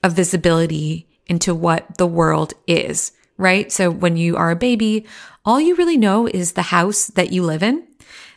of 0.02 0.14
visibility 0.14 1.08
into 1.26 1.54
what 1.54 1.96
the 1.96 2.06
world 2.06 2.54
is, 2.66 3.12
right? 3.36 3.70
So 3.70 3.90
when 3.90 4.16
you 4.16 4.36
are 4.36 4.50
a 4.50 4.56
baby, 4.56 5.06
all 5.44 5.60
you 5.60 5.74
really 5.76 5.96
know 5.96 6.26
is 6.26 6.52
the 6.52 6.62
house 6.62 7.06
that 7.08 7.32
you 7.32 7.42
live 7.42 7.62
in. 7.62 7.86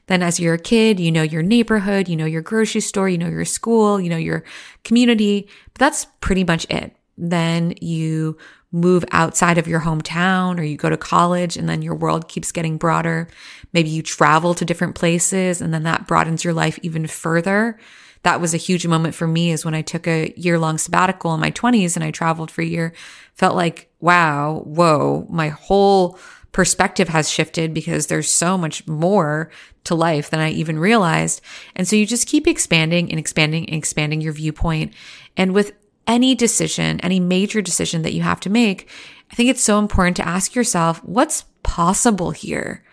Then 0.07 0.21
as 0.21 0.39
you're 0.39 0.53
a 0.53 0.59
kid, 0.59 0.99
you 0.99 1.11
know 1.11 1.23
your 1.23 1.41
neighborhood, 1.41 2.07
you 2.07 2.15
know 2.15 2.25
your 2.25 2.43
grocery 2.43 2.81
store, 2.81 3.09
you 3.09 3.17
know 3.17 3.27
your 3.27 3.45
school, 3.45 3.99
you 3.99 4.09
know 4.09 4.17
your 4.17 4.43
community, 4.83 5.47
but 5.73 5.79
that's 5.79 6.05
pretty 6.21 6.43
much 6.43 6.67
it. 6.69 6.95
Then 7.17 7.73
you 7.81 8.37
move 8.71 9.05
outside 9.11 9.57
of 9.57 9.67
your 9.67 9.79
hometown 9.79 10.59
or 10.59 10.63
you 10.63 10.77
go 10.77 10.89
to 10.89 10.97
college 10.97 11.55
and 11.57 11.67
then 11.67 11.81
your 11.81 11.95
world 11.95 12.27
keeps 12.27 12.51
getting 12.51 12.77
broader. 12.77 13.27
Maybe 13.75 13.89
you 13.89 14.01
travel 14.01 14.53
to 14.53 14.63
different 14.63 14.95
places 14.95 15.59
and 15.59 15.73
then 15.73 15.83
that 15.83 16.07
broadens 16.07 16.45
your 16.45 16.53
life 16.53 16.79
even 16.81 17.07
further. 17.07 17.77
That 18.23 18.39
was 18.39 18.53
a 18.53 18.57
huge 18.57 18.87
moment 18.87 19.15
for 19.15 19.27
me 19.27 19.51
is 19.51 19.65
when 19.65 19.75
I 19.75 19.81
took 19.81 20.07
a 20.07 20.33
year 20.37 20.57
long 20.57 20.77
sabbatical 20.77 21.33
in 21.33 21.41
my 21.41 21.51
20s 21.51 21.97
and 21.97 22.03
I 22.03 22.11
traveled 22.11 22.49
for 22.49 22.61
a 22.61 22.65
year. 22.65 22.93
Felt 23.33 23.53
like, 23.53 23.91
wow, 23.99 24.63
whoa, 24.65 25.27
my 25.29 25.49
whole 25.49 26.17
perspective 26.53 27.09
has 27.09 27.29
shifted 27.29 27.73
because 27.73 28.07
there's 28.07 28.31
so 28.31 28.57
much 28.57 28.87
more 28.87 29.51
to 29.83 29.93
life 29.93 30.29
than 30.29 30.39
I 30.39 30.51
even 30.51 30.79
realized. 30.79 31.41
And 31.75 31.85
so 31.85 31.97
you 31.97 32.05
just 32.05 32.29
keep 32.29 32.47
expanding 32.47 33.09
and 33.09 33.19
expanding 33.19 33.65
and 33.67 33.75
expanding 33.75 34.21
your 34.21 34.31
viewpoint. 34.31 34.93
And 35.35 35.53
with 35.53 35.73
any 36.07 36.33
decision, 36.33 37.01
any 37.01 37.19
major 37.19 37.61
decision 37.61 38.03
that 38.03 38.13
you 38.13 38.21
have 38.21 38.39
to 38.39 38.49
make, 38.49 38.89
I 39.29 39.35
think 39.35 39.49
it's 39.49 39.61
so 39.61 39.79
important 39.79 40.15
to 40.15 40.25
ask 40.25 40.55
yourself, 40.55 41.03
what's 41.03 41.43
possible 41.61 42.31
here? 42.31 42.85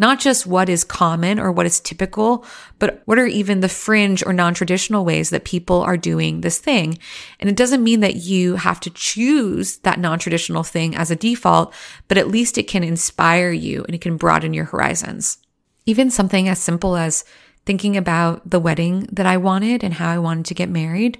Not 0.00 0.18
just 0.18 0.46
what 0.46 0.70
is 0.70 0.82
common 0.82 1.38
or 1.38 1.52
what 1.52 1.66
is 1.66 1.78
typical, 1.78 2.46
but 2.78 3.02
what 3.04 3.18
are 3.18 3.26
even 3.26 3.60
the 3.60 3.68
fringe 3.68 4.24
or 4.24 4.32
non-traditional 4.32 5.04
ways 5.04 5.28
that 5.28 5.44
people 5.44 5.82
are 5.82 5.98
doing 5.98 6.40
this 6.40 6.58
thing? 6.58 6.98
And 7.38 7.50
it 7.50 7.54
doesn't 7.54 7.84
mean 7.84 8.00
that 8.00 8.16
you 8.16 8.56
have 8.56 8.80
to 8.80 8.90
choose 8.90 9.76
that 9.80 10.00
non-traditional 10.00 10.62
thing 10.62 10.96
as 10.96 11.10
a 11.10 11.16
default, 11.16 11.74
but 12.08 12.16
at 12.16 12.28
least 12.28 12.56
it 12.56 12.66
can 12.66 12.82
inspire 12.82 13.50
you 13.50 13.84
and 13.84 13.94
it 13.94 14.00
can 14.00 14.16
broaden 14.16 14.54
your 14.54 14.64
horizons. 14.64 15.36
Even 15.84 16.10
something 16.10 16.48
as 16.48 16.58
simple 16.58 16.96
as 16.96 17.26
thinking 17.66 17.94
about 17.94 18.48
the 18.48 18.58
wedding 18.58 19.06
that 19.12 19.26
I 19.26 19.36
wanted 19.36 19.84
and 19.84 19.92
how 19.92 20.08
I 20.08 20.18
wanted 20.18 20.46
to 20.46 20.54
get 20.54 20.70
married 20.70 21.18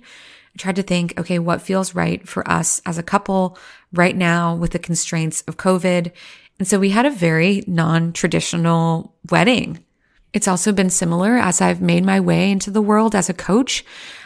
I 0.54 0.58
tried 0.58 0.76
to 0.76 0.82
think, 0.82 1.18
okay, 1.18 1.38
what 1.38 1.62
feels 1.62 1.94
right 1.94 2.26
for 2.26 2.48
us 2.50 2.80
as 2.84 2.98
a 2.98 3.02
couple 3.02 3.56
right 3.92 4.16
now 4.16 4.54
with 4.54 4.72
the 4.72 4.78
constraints 4.78 5.42
of 5.42 5.56
COVID. 5.56 6.12
And 6.60 6.68
so 6.68 6.78
we 6.78 6.90
had 6.90 7.06
a 7.06 7.10
very 7.10 7.64
non 7.66 8.12
traditional 8.12 9.14
wedding. 9.30 9.82
It's 10.34 10.46
also 10.46 10.72
been 10.72 10.90
similar 10.90 11.38
as 11.38 11.62
I've 11.62 11.80
made 11.80 12.04
my 12.04 12.20
way 12.20 12.50
into 12.50 12.70
the 12.70 12.82
world 12.82 13.14
as 13.14 13.30
a 13.30 13.34
coach. 13.34 13.82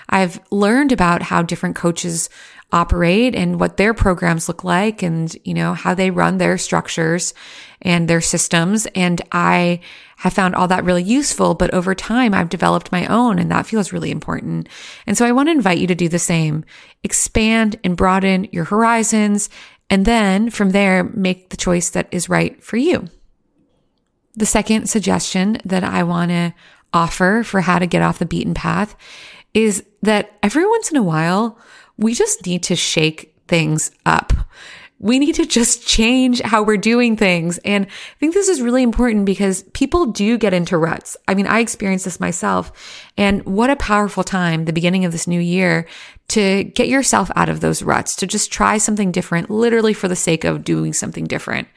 I've 0.08 0.40
learned 0.50 0.90
about 0.90 1.22
how 1.22 1.42
different 1.42 1.76
coaches 1.76 2.28
operate 2.72 3.36
and 3.36 3.60
what 3.60 3.76
their 3.76 3.94
programs 3.94 4.48
look 4.48 4.64
like 4.64 5.00
and, 5.00 5.34
you 5.44 5.54
know, 5.54 5.74
how 5.74 5.94
they 5.94 6.10
run 6.10 6.38
their 6.38 6.58
structures 6.58 7.34
and 7.80 8.08
their 8.08 8.20
systems. 8.20 8.86
And 8.96 9.22
I 9.30 9.80
have 10.16 10.32
found 10.32 10.56
all 10.56 10.66
that 10.68 10.84
really 10.84 11.02
useful, 11.02 11.54
but 11.54 11.72
over 11.72 11.94
time 11.94 12.34
I've 12.34 12.48
developed 12.48 12.90
my 12.90 13.06
own 13.06 13.38
and 13.38 13.50
that 13.50 13.66
feels 13.66 13.92
really 13.92 14.10
important. 14.10 14.68
And 15.06 15.16
so 15.16 15.24
I 15.24 15.32
want 15.32 15.46
to 15.46 15.52
invite 15.52 15.78
you 15.78 15.86
to 15.86 15.94
do 15.94 16.08
the 16.08 16.18
same. 16.18 16.64
Expand 17.04 17.78
and 17.84 17.96
broaden 17.96 18.48
your 18.50 18.64
horizons. 18.64 19.50
And 19.90 20.04
then 20.04 20.50
from 20.50 20.70
there, 20.70 21.04
make 21.04 21.50
the 21.50 21.56
choice 21.56 21.90
that 21.90 22.08
is 22.10 22.28
right 22.28 22.62
for 22.62 22.76
you. 22.76 23.06
The 24.34 24.46
second 24.46 24.88
suggestion 24.88 25.58
that 25.64 25.84
I 25.84 26.02
want 26.02 26.30
to 26.30 26.54
offer 26.92 27.42
for 27.44 27.60
how 27.60 27.78
to 27.78 27.86
get 27.86 28.02
off 28.02 28.18
the 28.18 28.26
beaten 28.26 28.54
path 28.54 28.96
is 29.52 29.84
that 30.02 30.32
every 30.42 30.66
once 30.66 30.90
in 30.90 30.96
a 30.96 31.02
while, 31.02 31.58
we 31.96 32.14
just 32.14 32.44
need 32.46 32.62
to 32.64 32.76
shake 32.76 33.36
things 33.46 33.90
up. 34.04 34.32
We 35.04 35.18
need 35.18 35.34
to 35.34 35.44
just 35.44 35.86
change 35.86 36.40
how 36.40 36.62
we're 36.62 36.78
doing 36.78 37.14
things. 37.14 37.58
And 37.58 37.84
I 37.84 38.18
think 38.18 38.32
this 38.32 38.48
is 38.48 38.62
really 38.62 38.82
important 38.82 39.26
because 39.26 39.62
people 39.74 40.06
do 40.06 40.38
get 40.38 40.54
into 40.54 40.78
ruts. 40.78 41.14
I 41.28 41.34
mean, 41.34 41.46
I 41.46 41.58
experienced 41.58 42.06
this 42.06 42.18
myself. 42.18 42.72
And 43.18 43.44
what 43.44 43.68
a 43.68 43.76
powerful 43.76 44.24
time, 44.24 44.64
the 44.64 44.72
beginning 44.72 45.04
of 45.04 45.12
this 45.12 45.26
new 45.26 45.40
year, 45.40 45.86
to 46.28 46.64
get 46.64 46.88
yourself 46.88 47.30
out 47.36 47.50
of 47.50 47.60
those 47.60 47.82
ruts, 47.82 48.16
to 48.16 48.26
just 48.26 48.50
try 48.50 48.78
something 48.78 49.12
different, 49.12 49.50
literally 49.50 49.92
for 49.92 50.08
the 50.08 50.16
sake 50.16 50.42
of 50.42 50.64
doing 50.64 50.94
something 50.94 51.26
different. 51.26 51.68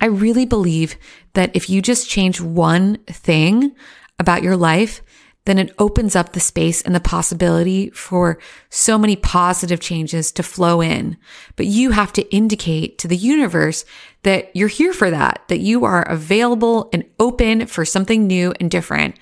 I 0.00 0.06
really 0.06 0.46
believe 0.46 0.96
that 1.34 1.50
if 1.54 1.68
you 1.68 1.82
just 1.82 2.08
change 2.08 2.40
one 2.40 2.96
thing 3.04 3.76
about 4.18 4.42
your 4.42 4.56
life, 4.56 5.02
then 5.46 5.58
it 5.58 5.72
opens 5.78 6.14
up 6.14 6.32
the 6.32 6.40
space 6.40 6.82
and 6.82 6.94
the 6.94 7.00
possibility 7.00 7.90
for 7.90 8.38
so 8.68 8.98
many 8.98 9.16
positive 9.16 9.80
changes 9.80 10.30
to 10.32 10.42
flow 10.42 10.82
in. 10.82 11.16
But 11.56 11.66
you 11.66 11.92
have 11.92 12.12
to 12.14 12.34
indicate 12.34 12.98
to 12.98 13.08
the 13.08 13.16
universe 13.16 13.84
that 14.24 14.54
you're 14.54 14.68
here 14.68 14.92
for 14.92 15.10
that, 15.10 15.42
that 15.48 15.60
you 15.60 15.84
are 15.84 16.02
available 16.02 16.90
and 16.92 17.04
open 17.18 17.66
for 17.66 17.84
something 17.84 18.26
new 18.26 18.52
and 18.60 18.70
different. 18.70 19.16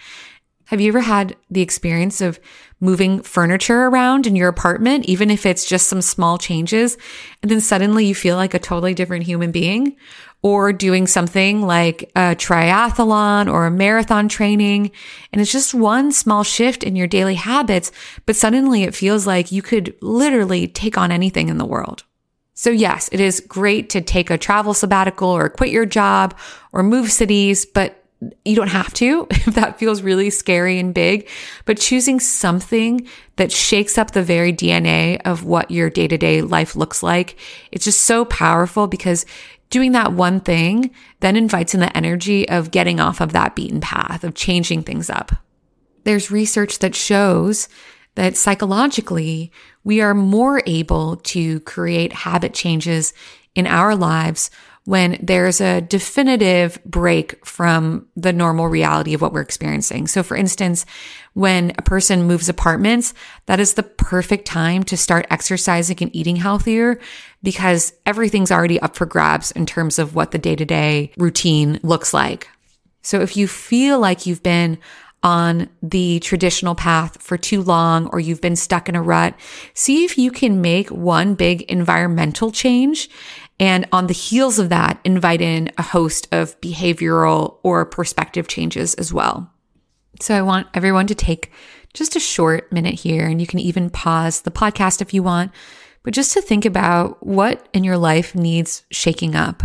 Have 0.69 0.81
you 0.81 0.89
ever 0.89 1.01
had 1.01 1.37
the 1.51 1.61
experience 1.61 2.23
of 2.23 2.41
moving 2.81 3.23
furniture 3.23 3.85
around 3.85 4.27
in 4.27 4.35
your 4.35 4.49
apartment, 4.49 5.05
even 5.05 5.31
if 5.31 5.45
it's 5.45 5.67
just 5.67 5.89
some 5.89 6.01
small 6.01 6.39
changes, 6.39 6.97
and 7.43 7.51
then 7.51 7.61
suddenly 7.61 8.07
you 8.07 8.15
feel 8.15 8.37
like 8.37 8.55
a 8.55 8.59
totally 8.59 8.95
different 8.95 9.25
human 9.25 9.53
being? 9.53 9.97
Or 10.45 10.75
doing 10.75 11.07
something 11.07 11.63
like 11.63 12.03
a 12.15 12.37
triathlon 12.37 13.51
or 13.51 13.65
a 13.65 13.71
marathon 13.71 14.29
training. 14.29 14.91
And 15.33 15.41
it's 15.41 15.51
just 15.51 15.73
one 15.73 16.13
small 16.13 16.45
shift 16.45 16.85
in 16.85 16.97
your 16.97 17.07
daily 17.07 17.35
habits, 17.35 17.91
but 18.27 18.37
suddenly 18.37 18.83
it 18.83 18.95
feels 18.95 19.27
like 19.27 19.51
you 19.51 19.63
could 19.63 19.97
literally 20.03 20.69
take 20.69 20.99
on 20.99 21.11
anything 21.11 21.49
in 21.49 21.57
the 21.57 21.65
world. 21.65 22.05
So 22.53 22.69
yes, 22.69 23.09
it 23.11 23.21
is 23.21 23.41
great 23.41 23.89
to 23.91 24.03
take 24.03 24.29
a 24.29 24.37
travel 24.37 24.75
sabbatical 24.75 25.31
or 25.31 25.49
quit 25.49 25.71
your 25.71 25.87
job 25.87 26.37
or 26.73 26.83
move 26.83 27.11
cities, 27.11 27.65
but 27.65 28.05
you 28.45 28.55
don't 28.55 28.69
have 28.69 28.93
to 28.95 29.27
if 29.31 29.47
that 29.55 29.79
feels 29.79 30.03
really 30.03 30.31
scary 30.31 30.79
and 30.79 30.95
big, 30.95 31.29
but 31.65 31.79
choosing 31.79 32.21
something 32.21 33.09
that 33.37 33.51
shakes 33.51 33.99
up 33.99 34.13
the 34.13 34.23
very 34.23 34.53
DNA 34.53 35.21
of 35.25 35.45
what 35.45 35.71
your 35.71 35.91
day 35.91 36.07
to 36.07 36.17
day 36.19 36.43
life 36.43 36.77
looks 36.77 37.03
like. 37.03 37.39
It's 37.73 37.85
just 37.85 38.03
so 38.03 38.25
powerful 38.25 38.87
because 38.87 39.27
doing 39.71 39.93
that 39.93 40.13
one 40.13 40.41
thing 40.41 40.91
then 41.21 41.37
invites 41.37 41.75
in 41.75 41.81
the 41.81 41.97
energy 41.97 42.49
of 42.49 42.71
getting 42.71 43.01
off 43.01 43.21
of 43.21 43.33
that 43.33 43.57
beaten 43.57 43.81
path, 43.81 44.25
of 44.25 44.35
changing 44.35 44.83
things 44.83 45.11
up. 45.11 45.33
There's 46.05 46.31
research 46.31 46.79
that 46.81 46.95
shows 46.95 47.69
that 48.15 48.37
psychologically, 48.37 49.51
we 49.83 50.01
are 50.01 50.15
more 50.15 50.63
able 50.67 51.17
to 51.17 51.61
create 51.61 52.13
habit 52.13 52.55
changes 52.55 53.13
in 53.55 53.67
our 53.67 53.97
lives 53.97 54.51
when 54.85 55.19
there's 55.23 55.61
a 55.61 55.81
definitive 55.81 56.79
break 56.85 57.45
from 57.45 58.07
the 58.17 58.33
normal 58.33 58.69
reality 58.69 59.15
of 59.15 59.23
what 59.23 59.33
we're 59.33 59.41
experiencing. 59.41 60.07
So 60.07 60.23
for 60.23 60.37
instance, 60.37 60.85
when 61.33 61.73
a 61.79 61.83
person 61.83 62.25
moves 62.25 62.49
apartments, 62.49 63.15
that 63.47 63.61
is 63.61 63.75
the 63.75 63.83
perfect 63.83 64.47
time 64.47 64.83
to 64.85 64.97
start 64.97 65.27
exercising 65.31 65.97
and 66.01 66.15
eating 66.15 66.37
healthier 66.37 67.01
because 67.43 67.95
everything's 68.05 68.53
already 68.53 68.79
up 68.81 68.95
for 68.95 69.07
grabs 69.07 69.51
in 69.53 69.65
terms 69.65 69.99
of 69.99 70.15
what 70.15 70.33
the 70.33 70.39
day 70.39 70.55
to 70.55 70.65
day 70.65 71.13
routine 71.17 71.81
looks 71.83 72.13
like. 72.13 72.49
So 73.03 73.21
if 73.21 73.37
you 73.37 73.49
feel 73.49 73.99
like 73.99 74.27
you've 74.27 74.43
been 74.43 74.79
on 75.23 75.71
the 75.83 76.21
traditional 76.21 76.75
path 76.75 77.21
for 77.23 77.39
too 77.39 77.63
long 77.63 78.07
or 78.09 78.21
you've 78.21 78.43
been 78.43 78.57
stuck 78.57 78.91
in 78.91 78.95
a 78.95 79.03
rut, 79.03 79.35
see 79.73 80.05
if 80.05 80.19
you 80.19 80.31
can 80.31 80.61
make 80.61 80.91
one 80.91 81.35
big 81.35 81.63
environmental 81.63 82.51
change 82.51 83.09
and 83.61 83.87
on 83.93 84.09
the 84.09 84.15
heels 84.15 84.59
of 84.59 84.69
that, 84.71 84.99
invite 85.05 85.41
in 85.41 85.71
a 85.79 85.83
host 85.83 86.27
of 86.33 86.61
behavioral 86.61 87.59
or 87.63 87.85
perspective 87.85 88.49
changes 88.49 88.95
as 88.95 89.13
well. 89.13 89.51
So 90.21 90.35
I 90.35 90.43
want 90.43 90.69
everyone 90.75 91.07
to 91.09 91.15
take 91.15 91.53
just 91.93 92.17
a 92.17 92.21
short 92.21 92.73
minute 92.73 92.95
here, 92.95 93.27
and 93.27 93.41
you 93.41 93.47
can 93.47 93.61
even 93.61 93.91
pause 93.91 94.43
the 94.43 94.51
podcast 94.51 95.01
if 95.01 95.15
you 95.15 95.23
want, 95.23 95.53
but 96.03 96.15
just 96.15 96.33
to 96.33 96.43
think 96.43 96.65
about 96.65 97.25
what 97.25 97.69
in 97.73 97.85
your 97.85 97.97
life 97.97 98.35
needs 98.35 98.85
shaking 98.91 99.35
up. 99.35 99.63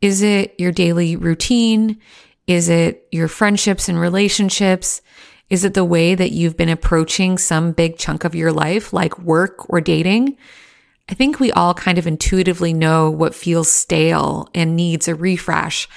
Is 0.00 0.20
it 0.20 0.54
your 0.58 0.72
daily 0.72 1.16
routine? 1.16 1.98
Is 2.46 2.68
it 2.68 3.06
your 3.10 3.28
friendships 3.28 3.88
and 3.88 3.98
relationships? 3.98 5.00
Is 5.48 5.64
it 5.64 5.74
the 5.74 5.84
way 5.84 6.14
that 6.14 6.32
you've 6.32 6.56
been 6.56 6.68
approaching 6.68 7.38
some 7.38 7.72
big 7.72 7.96
chunk 7.96 8.24
of 8.24 8.34
your 8.34 8.52
life, 8.52 8.92
like 8.92 9.18
work 9.20 9.70
or 9.70 9.80
dating? 9.80 10.36
I 11.08 11.14
think 11.14 11.38
we 11.38 11.52
all 11.52 11.74
kind 11.74 11.98
of 11.98 12.06
intuitively 12.06 12.72
know 12.72 13.10
what 13.10 13.34
feels 13.34 13.70
stale 13.70 14.48
and 14.54 14.74
needs 14.74 15.06
a 15.06 15.14
refresh. 15.14 15.88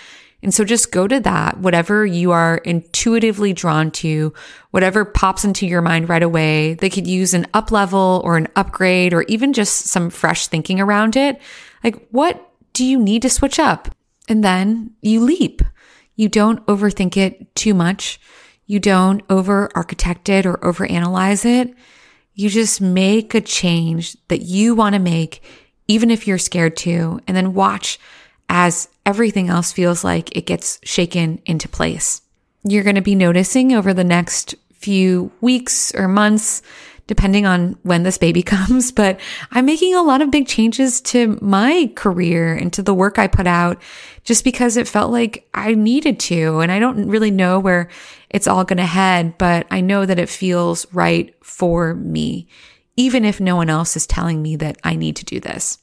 And 0.43 0.53
so 0.53 0.63
just 0.63 0.91
go 0.91 1.07
to 1.07 1.19
that, 1.21 1.59
whatever 1.59 2.05
you 2.05 2.31
are 2.31 2.57
intuitively 2.57 3.53
drawn 3.53 3.89
to, 3.91 4.33
whatever 4.71 5.03
pops 5.03 5.43
into 5.43 5.65
your 5.65 5.81
mind 5.81 6.09
right 6.09 6.21
away. 6.21 6.75
They 6.75 6.89
could 6.89 7.07
use 7.07 7.33
an 7.33 7.47
up 7.53 7.71
level 7.71 8.21
or 8.23 8.37
an 8.37 8.47
upgrade 8.55 9.13
or 9.13 9.23
even 9.23 9.53
just 9.53 9.87
some 9.87 10.09
fresh 10.09 10.47
thinking 10.47 10.79
around 10.79 11.15
it. 11.15 11.41
Like, 11.83 12.07
what 12.09 12.51
do 12.73 12.85
you 12.85 12.99
need 12.99 13.23
to 13.23 13.29
switch 13.29 13.59
up? 13.59 13.95
And 14.29 14.43
then 14.43 14.91
you 15.01 15.21
leap. 15.21 15.61
You 16.15 16.29
don't 16.29 16.65
overthink 16.67 17.17
it 17.17 17.55
too 17.55 17.73
much. 17.73 18.19
You 18.65 18.79
don't 18.79 19.23
over 19.29 19.71
architect 19.73 20.29
it 20.29 20.45
or 20.45 20.63
over 20.63 20.85
analyze 20.85 21.45
it. 21.45 21.73
You 22.37 22.49
just 22.49 22.79
make 22.79 23.33
a 23.33 23.41
change 23.41 24.15
that 24.27 24.43
you 24.43 24.75
want 24.75 24.93
to 24.93 24.99
make, 24.99 25.41
even 25.87 26.11
if 26.11 26.27
you're 26.27 26.37
scared 26.37 26.77
to, 26.77 27.19
and 27.27 27.35
then 27.35 27.55
watch 27.55 27.99
as 28.47 28.89
everything 29.07 29.49
else 29.49 29.71
feels 29.71 30.03
like 30.03 30.37
it 30.37 30.45
gets 30.45 30.79
shaken 30.83 31.41
into 31.47 31.67
place. 31.67 32.21
You're 32.63 32.83
going 32.83 32.95
to 32.95 33.01
be 33.01 33.15
noticing 33.15 33.73
over 33.73 33.91
the 33.91 34.03
next 34.03 34.53
few 34.73 35.31
weeks 35.41 35.95
or 35.95 36.07
months, 36.07 36.61
depending 37.07 37.47
on 37.47 37.75
when 37.81 38.03
this 38.03 38.19
baby 38.19 38.43
comes, 38.43 38.91
but 38.91 39.19
I'm 39.49 39.65
making 39.65 39.95
a 39.95 40.03
lot 40.03 40.21
of 40.21 40.29
big 40.29 40.47
changes 40.47 41.01
to 41.01 41.39
my 41.41 41.91
career 41.95 42.53
and 42.53 42.71
to 42.73 42.83
the 42.83 42.93
work 42.93 43.17
I 43.17 43.25
put 43.25 43.47
out 43.47 43.81
just 44.23 44.43
because 44.43 44.77
it 44.77 44.87
felt 44.87 45.11
like 45.11 45.49
I 45.55 45.73
needed 45.73 46.19
to. 46.19 46.59
And 46.59 46.71
I 46.71 46.77
don't 46.77 47.09
really 47.09 47.31
know 47.31 47.59
where 47.59 47.89
it's 48.29 48.47
all 48.47 48.63
going 48.63 48.77
to 48.77 48.85
head, 48.85 49.37
but 49.37 49.67
I 49.71 49.81
know 49.81 50.05
that 50.05 50.19
it 50.19 50.29
feels 50.29 50.91
right 50.93 51.33
for 51.43 51.93
me, 51.93 52.47
even 52.95 53.25
if 53.25 53.39
no 53.39 53.55
one 53.55 53.69
else 53.69 53.95
is 53.95 54.07
telling 54.07 54.41
me 54.41 54.55
that 54.57 54.77
I 54.83 54.95
need 54.95 55.15
to 55.17 55.25
do 55.25 55.39
this. 55.39 55.79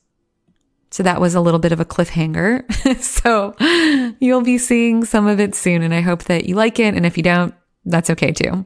So 0.90 1.02
that 1.02 1.20
was 1.20 1.35
a 1.35 1.40
little 1.40 1.59
bit 1.59 1.72
of 1.72 1.80
a 1.80 1.85
cliffhanger. 1.85 2.70
so 3.02 3.57
you'll 4.20 4.42
be 4.42 4.59
seeing 4.59 5.04
some 5.04 5.26
of 5.26 5.40
it 5.40 5.54
soon. 5.57 5.83
And 5.83 5.92
I 5.92 6.00
hope 6.00 6.24
that 6.24 6.44
you 6.44 6.54
like 6.54 6.78
it. 6.78 6.94
And 6.94 7.04
if 7.04 7.16
you 7.16 7.22
don't, 7.24 7.52
that's 7.85 8.11
okay 8.11 8.30
too. 8.30 8.64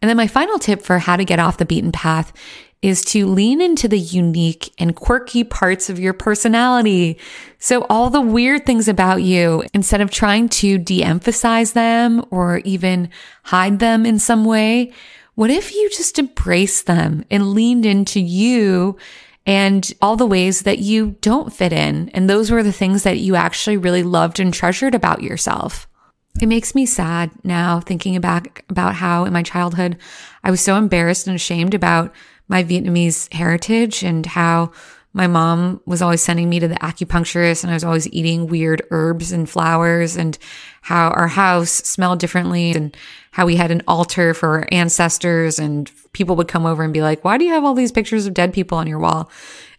And 0.00 0.08
then 0.08 0.16
my 0.16 0.26
final 0.26 0.58
tip 0.58 0.82
for 0.82 0.98
how 0.98 1.16
to 1.16 1.24
get 1.24 1.38
off 1.38 1.58
the 1.58 1.64
beaten 1.64 1.92
path 1.92 2.32
is 2.80 3.04
to 3.06 3.26
lean 3.26 3.60
into 3.60 3.88
the 3.88 3.98
unique 3.98 4.72
and 4.78 4.94
quirky 4.94 5.44
parts 5.44 5.90
of 5.90 5.98
your 5.98 6.12
personality. 6.12 7.18
So 7.58 7.86
all 7.90 8.10
the 8.10 8.20
weird 8.20 8.66
things 8.66 8.88
about 8.88 9.22
you, 9.22 9.64
instead 9.74 10.00
of 10.00 10.10
trying 10.10 10.48
to 10.50 10.78
de-emphasize 10.78 11.72
them 11.72 12.24
or 12.30 12.58
even 12.58 13.10
hide 13.44 13.78
them 13.80 14.06
in 14.06 14.18
some 14.18 14.44
way, 14.44 14.92
what 15.34 15.50
if 15.50 15.74
you 15.74 15.90
just 15.90 16.18
embrace 16.18 16.82
them 16.82 17.24
and 17.30 17.52
leaned 17.52 17.86
into 17.86 18.20
you 18.20 18.96
and 19.48 19.94
all 20.02 20.14
the 20.14 20.26
ways 20.26 20.60
that 20.62 20.78
you 20.78 21.16
don't 21.22 21.54
fit 21.54 21.72
in. 21.72 22.10
And 22.10 22.28
those 22.28 22.50
were 22.50 22.62
the 22.62 22.70
things 22.70 23.04
that 23.04 23.16
you 23.16 23.34
actually 23.34 23.78
really 23.78 24.02
loved 24.02 24.40
and 24.40 24.52
treasured 24.52 24.94
about 24.94 25.22
yourself. 25.22 25.88
It 26.38 26.48
makes 26.48 26.74
me 26.74 26.84
sad 26.84 27.30
now 27.42 27.80
thinking 27.80 28.20
back 28.20 28.62
about 28.68 28.96
how 28.96 29.24
in 29.24 29.32
my 29.32 29.42
childhood, 29.42 29.96
I 30.44 30.50
was 30.50 30.60
so 30.60 30.76
embarrassed 30.76 31.26
and 31.26 31.34
ashamed 31.34 31.72
about 31.72 32.14
my 32.48 32.64
Vietnamese 32.64 33.32
heritage 33.32 34.02
and 34.02 34.26
how 34.26 34.72
my 35.12 35.26
mom 35.26 35.80
was 35.86 36.02
always 36.02 36.22
sending 36.22 36.48
me 36.48 36.60
to 36.60 36.68
the 36.68 36.76
acupuncturist 36.76 37.62
and 37.62 37.70
I 37.70 37.74
was 37.74 37.84
always 37.84 38.08
eating 38.12 38.46
weird 38.46 38.82
herbs 38.90 39.32
and 39.32 39.48
flowers 39.48 40.16
and 40.16 40.38
how 40.82 41.10
our 41.10 41.28
house 41.28 41.70
smelled 41.70 42.20
differently 42.20 42.72
and 42.72 42.96
how 43.30 43.46
we 43.46 43.56
had 43.56 43.70
an 43.70 43.82
altar 43.88 44.34
for 44.34 44.60
our 44.60 44.68
ancestors 44.70 45.58
and 45.58 45.90
people 46.12 46.36
would 46.36 46.48
come 46.48 46.66
over 46.66 46.82
and 46.82 46.92
be 46.92 47.02
like, 47.02 47.24
why 47.24 47.38
do 47.38 47.44
you 47.44 47.52
have 47.52 47.64
all 47.64 47.74
these 47.74 47.92
pictures 47.92 48.26
of 48.26 48.34
dead 48.34 48.52
people 48.52 48.78
on 48.78 48.86
your 48.86 48.98
wall? 48.98 49.30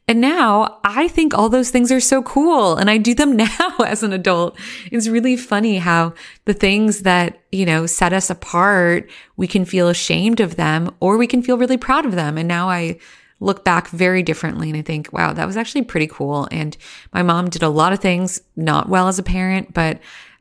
And 0.09 0.21
now 0.21 0.79
I 0.83 1.07
think 1.07 1.35
all 1.35 1.49
those 1.49 1.69
things 1.69 1.91
are 1.91 1.99
so 1.99 2.23
cool 2.23 2.75
and 2.77 2.89
I 2.89 2.97
do 2.97 3.13
them 3.13 3.35
now 3.37 3.75
as 3.85 4.01
an 4.01 4.11
adult. 4.11 4.57
It's 4.91 5.07
really 5.07 5.37
funny 5.37 5.77
how 5.77 6.15
the 6.45 6.55
things 6.55 7.03
that, 7.03 7.39
you 7.51 7.63
know, 7.63 7.85
set 7.85 8.11
us 8.11 8.31
apart, 8.31 9.07
we 9.37 9.45
can 9.45 9.65
feel 9.65 9.87
ashamed 9.87 10.39
of 10.39 10.55
them 10.55 10.89
or 10.99 11.15
we 11.15 11.27
can 11.27 11.43
feel 11.43 11.59
really 11.59 11.77
proud 11.77 12.07
of 12.07 12.15
them. 12.15 12.39
And 12.39 12.47
now 12.47 12.71
I 12.71 12.97
look 13.39 13.63
back 13.63 13.89
very 13.89 14.23
differently 14.23 14.71
and 14.71 14.79
I 14.79 14.81
think, 14.81 15.13
wow, 15.13 15.31
that 15.31 15.45
was 15.45 15.55
actually 15.55 15.83
pretty 15.83 16.07
cool. 16.07 16.47
And 16.49 16.75
my 17.13 17.21
mom 17.21 17.51
did 17.51 17.61
a 17.61 17.69
lot 17.69 17.93
of 17.93 17.99
things 17.99 18.41
not 18.55 18.89
well 18.89 19.09
as 19.09 19.19
a 19.19 19.23
parent, 19.23 19.75
but 19.75 19.99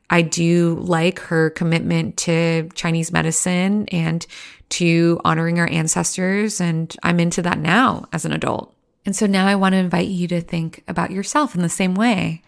I 0.09 0.23
do 0.23 0.79
like 0.81 1.19
her 1.19 1.51
commitment 1.51 2.17
to 2.17 2.69
Chinese 2.73 3.11
medicine 3.11 3.87
and 3.89 4.25
to 4.69 5.21
honoring 5.23 5.59
our 5.59 5.69
ancestors. 5.69 6.59
And 6.59 6.95
I'm 7.03 7.19
into 7.19 7.43
that 7.43 7.59
now 7.59 8.07
as 8.11 8.25
an 8.25 8.31
adult. 8.31 8.75
And 9.05 9.15
so 9.15 9.25
now 9.25 9.47
I 9.47 9.55
want 9.55 9.73
to 9.73 9.79
invite 9.79 10.07
you 10.07 10.27
to 10.29 10.41
think 10.41 10.83
about 10.87 11.11
yourself 11.11 11.55
in 11.55 11.61
the 11.61 11.69
same 11.69 11.95
way. 11.95 12.43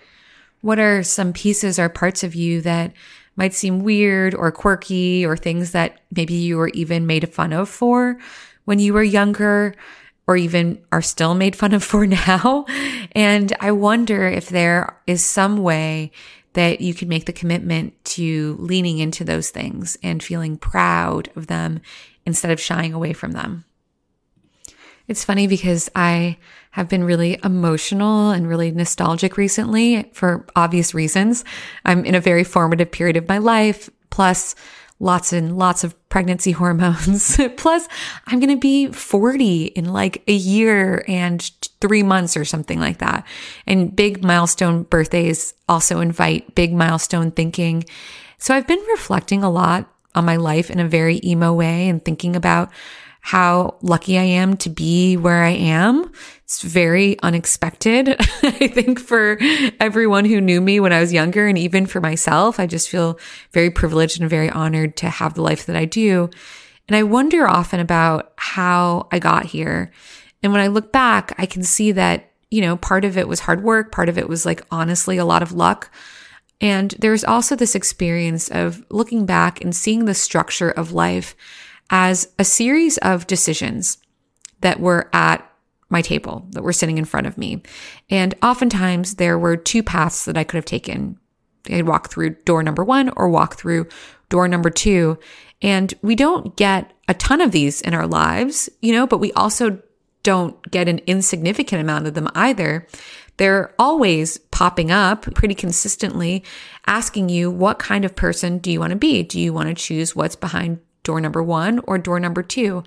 What 0.62 0.80
are 0.80 1.04
some 1.04 1.34
pieces 1.34 1.80
or 1.80 1.90
parts 1.90 2.24
of 2.24 2.36
you 2.36 2.62
that 2.62 2.94
might 3.36 3.54
seem 3.54 3.84
weird 3.84 4.36
or 4.36 4.52
quirky 4.52 5.26
or 5.26 5.36
things 5.36 5.72
that 5.72 6.02
maybe 6.16 6.34
you 6.34 6.58
were 6.58 6.70
even 6.70 7.08
made 7.08 7.34
fun 7.34 7.54
of 7.54 7.70
for 7.70 8.18
when 8.66 8.80
you 8.80 8.94
were 8.94 9.04
younger 9.04 9.74
or 10.28 10.38
even 10.38 10.82
are 10.92 11.02
still 11.02 11.34
made 11.34 11.56
fun 11.56 11.74
of 11.74 11.84
for 11.92 12.06
now? 12.06 12.66
And 13.14 13.54
I 13.60 13.72
wonder 13.72 14.28
if 14.28 14.50
there 14.50 14.98
is 15.08 15.26
some 15.26 15.64
way 15.64 16.12
that 16.54 16.82
you 16.82 16.94
can 16.94 17.08
make 17.08 17.26
the 17.26 17.34
commitment 17.34 17.94
to 18.04 18.58
leaning 18.60 19.00
into 19.00 19.24
those 19.24 19.50
things 19.50 19.98
and 20.04 20.22
feeling 20.22 20.58
proud 20.58 21.30
of 21.36 21.48
them 21.48 21.82
instead 22.26 22.52
of 22.52 22.60
shying 22.60 22.94
away 22.94 23.14
from 23.14 23.32
them. 23.32 23.64
It's 25.12 25.26
funny 25.26 25.46
because 25.46 25.90
I 25.94 26.38
have 26.70 26.88
been 26.88 27.04
really 27.04 27.38
emotional 27.44 28.30
and 28.30 28.48
really 28.48 28.72
nostalgic 28.72 29.36
recently 29.36 30.10
for 30.14 30.46
obvious 30.56 30.94
reasons. 30.94 31.44
I'm 31.84 32.06
in 32.06 32.16
a 32.16 32.22
very 32.22 32.46
formative 32.46 32.94
period 32.94 33.18
of 33.18 33.28
my 33.28 33.38
life. 33.38 33.90
Plus, 34.10 34.56
lots 35.02 35.34
and 35.34 35.58
lots 35.58 35.84
of 35.84 35.94
pregnancy 36.08 36.52
hormones. 36.54 37.38
Plus, 37.58 37.90
I'm 38.28 38.40
going 38.40 38.56
to 38.56 38.58
be 38.58 38.88
40 38.88 39.66
in 39.66 39.92
like 39.92 40.24
a 40.30 40.34
year 40.34 41.04
and 41.10 41.42
three 41.82 42.04
months 42.04 42.38
or 42.38 42.46
something 42.46 42.80
like 42.80 43.00
that. 43.00 43.28
And 43.68 43.94
big 43.94 44.24
milestone 44.24 44.84
birthdays 44.84 45.54
also 45.68 46.00
invite 46.00 46.56
big 46.56 46.72
milestone 46.72 47.32
thinking. 47.32 47.84
So 48.38 48.56
I've 48.56 48.66
been 48.66 48.84
reflecting 48.92 49.44
a 49.44 49.52
lot 49.52 49.94
on 50.16 50.24
my 50.24 50.38
life 50.38 50.72
in 50.72 50.80
a 50.80 50.88
very 50.88 51.20
emo 51.22 51.52
way 51.52 51.90
and 51.90 52.04
thinking 52.06 52.38
about 52.38 52.72
how 53.22 53.78
lucky 53.82 54.18
I 54.18 54.24
am 54.24 54.58
to 54.58 54.70
be 54.70 55.16
where 55.16 55.44
I 55.44 55.52
am. 55.52 56.12
It's 56.44 56.62
very 56.64 57.20
unexpected. 57.22 58.10
I 58.44 58.68
think 58.68 59.00
for 59.00 59.38
everyone 59.80 60.26
who 60.26 60.42
knew 60.42 60.60
me 60.60 60.80
when 60.80 60.92
I 60.92 61.00
was 61.00 61.14
younger 61.14 61.48
and 61.48 61.58
even 61.58 61.86
for 61.86 62.02
myself, 62.02 62.60
I 62.60 62.66
just 62.66 62.90
feel 62.90 63.20
very 63.52 63.70
privileged 63.70 64.20
and 64.20 64.30
very 64.30 64.50
honored 64.50 64.98
to 64.98 65.10
have 65.10 65.36
the 65.36 65.44
life 65.44 65.68
that 65.68 65.76
I 65.76 65.86
do. 65.86 66.30
And 66.88 66.96
I 66.96 67.04
wonder 67.04 67.48
often 67.48 67.80
about 67.80 68.34
how 68.38 69.08
I 69.12 69.20
got 69.20 69.46
here. 69.46 69.92
And 70.42 70.52
when 70.52 70.62
I 70.62 70.68
look 70.68 70.92
back, 70.92 71.34
I 71.38 71.46
can 71.46 71.64
see 71.64 71.92
that, 71.94 72.32
you 72.50 72.62
know, 72.62 72.76
part 72.76 73.06
of 73.06 73.18
it 73.18 73.28
was 73.28 73.42
hard 73.42 73.64
work. 73.64 73.92
Part 73.92 74.10
of 74.10 74.18
it 74.18 74.28
was 74.28 74.48
like 74.48 74.64
honestly 74.72 75.18
a 75.18 75.26
lot 75.26 75.44
of 75.44 75.54
luck. 75.54 75.94
And 76.60 76.92
there's 77.00 77.24
also 77.24 77.56
this 77.56 77.76
experience 77.76 78.50
of 78.50 78.84
looking 78.90 79.26
back 79.26 79.62
and 79.64 79.76
seeing 79.76 80.06
the 80.06 80.14
structure 80.14 80.72
of 80.72 80.92
life 80.92 81.36
as 81.92 82.30
a 82.40 82.44
series 82.44 82.98
of 83.00 83.28
decisions 83.28 83.98
that 84.62 84.80
were 84.80 85.10
at 85.14 85.48
my 85.90 86.02
table, 86.02 86.48
that 86.52 86.64
were 86.64 86.74
sitting 86.74 86.98
in 86.98 87.06
front 87.06 87.28
of 87.28 87.38
me. 87.38 87.62
And 88.10 88.34
oftentimes 88.42 89.16
there 89.16 89.38
were 89.38 89.58
two 89.58 89.84
paths 89.84 90.24
that 90.26 90.38
I 90.38 90.46
could 90.46 90.56
have 90.56 90.66
taken. 90.66 91.18
I'd 91.70 91.86
walk 91.86 92.10
through 92.10 92.36
door 92.46 92.64
number 92.64 92.84
one 92.84 93.12
or 93.18 93.30
walk 93.30 93.58
through 93.58 93.88
door 94.30 94.48
number 94.48 94.70
two. 94.70 95.20
And 95.62 95.94
we 96.02 96.16
don't 96.16 96.56
get 96.56 96.94
a 97.08 97.14
ton 97.14 97.42
of 97.42 97.52
these 97.52 97.82
in 97.82 97.94
our 97.94 98.08
lives, 98.08 98.70
you 98.82 98.94
know, 98.94 99.06
but 99.06 99.20
we 99.20 99.34
also 99.34 99.80
don't 100.24 100.72
get 100.72 100.88
an 100.88 101.00
insignificant 101.08 101.82
amount 101.82 102.08
of 102.08 102.14
them 102.14 102.30
either. 102.36 102.88
They're 103.38 103.74
always 103.78 104.38
popping 104.38 104.92
up 104.92 105.24
pretty 105.34 105.56
consistently, 105.56 106.44
asking 106.88 107.30
you, 107.30 107.52
what 107.52 107.80
kind 107.80 108.06
of 108.06 108.16
person 108.16 108.60
do 108.60 108.72
you 108.72 108.80
want 108.80 108.92
to 108.92 108.98
be? 108.98 109.24
Do 109.24 109.40
you 109.40 109.52
want 109.52 109.70
to 109.70 109.76
choose 109.76 110.16
what's 110.16 110.36
behind 110.36 110.80
door 111.04 111.22
number 111.22 111.42
one 111.42 111.80
or 111.88 111.98
door 111.98 112.20
number 112.20 112.44
two. 112.44 112.84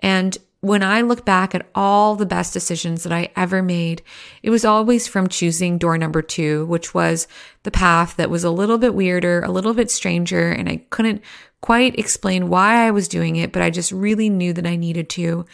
And 0.00 0.36
when 0.64 0.82
I 0.82 1.02
look 1.02 1.26
back 1.26 1.54
at 1.54 1.66
all 1.74 2.16
the 2.16 2.24
best 2.24 2.54
decisions 2.54 3.02
that 3.02 3.12
I 3.12 3.28
ever 3.36 3.62
made, 3.62 4.02
it 4.42 4.48
was 4.48 4.64
always 4.64 5.06
from 5.06 5.28
choosing 5.28 5.76
door 5.76 5.98
number 5.98 6.22
two, 6.22 6.64
which 6.64 6.94
was 6.94 7.28
the 7.64 7.70
path 7.70 8.16
that 8.16 8.30
was 8.30 8.44
a 8.44 8.50
little 8.50 8.78
bit 8.78 8.94
weirder, 8.94 9.42
a 9.42 9.50
little 9.50 9.74
bit 9.74 9.90
stranger, 9.90 10.50
and 10.50 10.66
I 10.66 10.76
couldn't 10.88 11.20
quite 11.60 11.98
explain 11.98 12.48
why 12.48 12.86
I 12.86 12.90
was 12.92 13.08
doing 13.08 13.36
it, 13.36 13.52
but 13.52 13.60
I 13.60 13.68
just 13.68 13.92
really 13.92 14.30
knew 14.30 14.54
that 14.54 14.66
I 14.66 14.76
needed 14.76 15.10
to. 15.10 15.44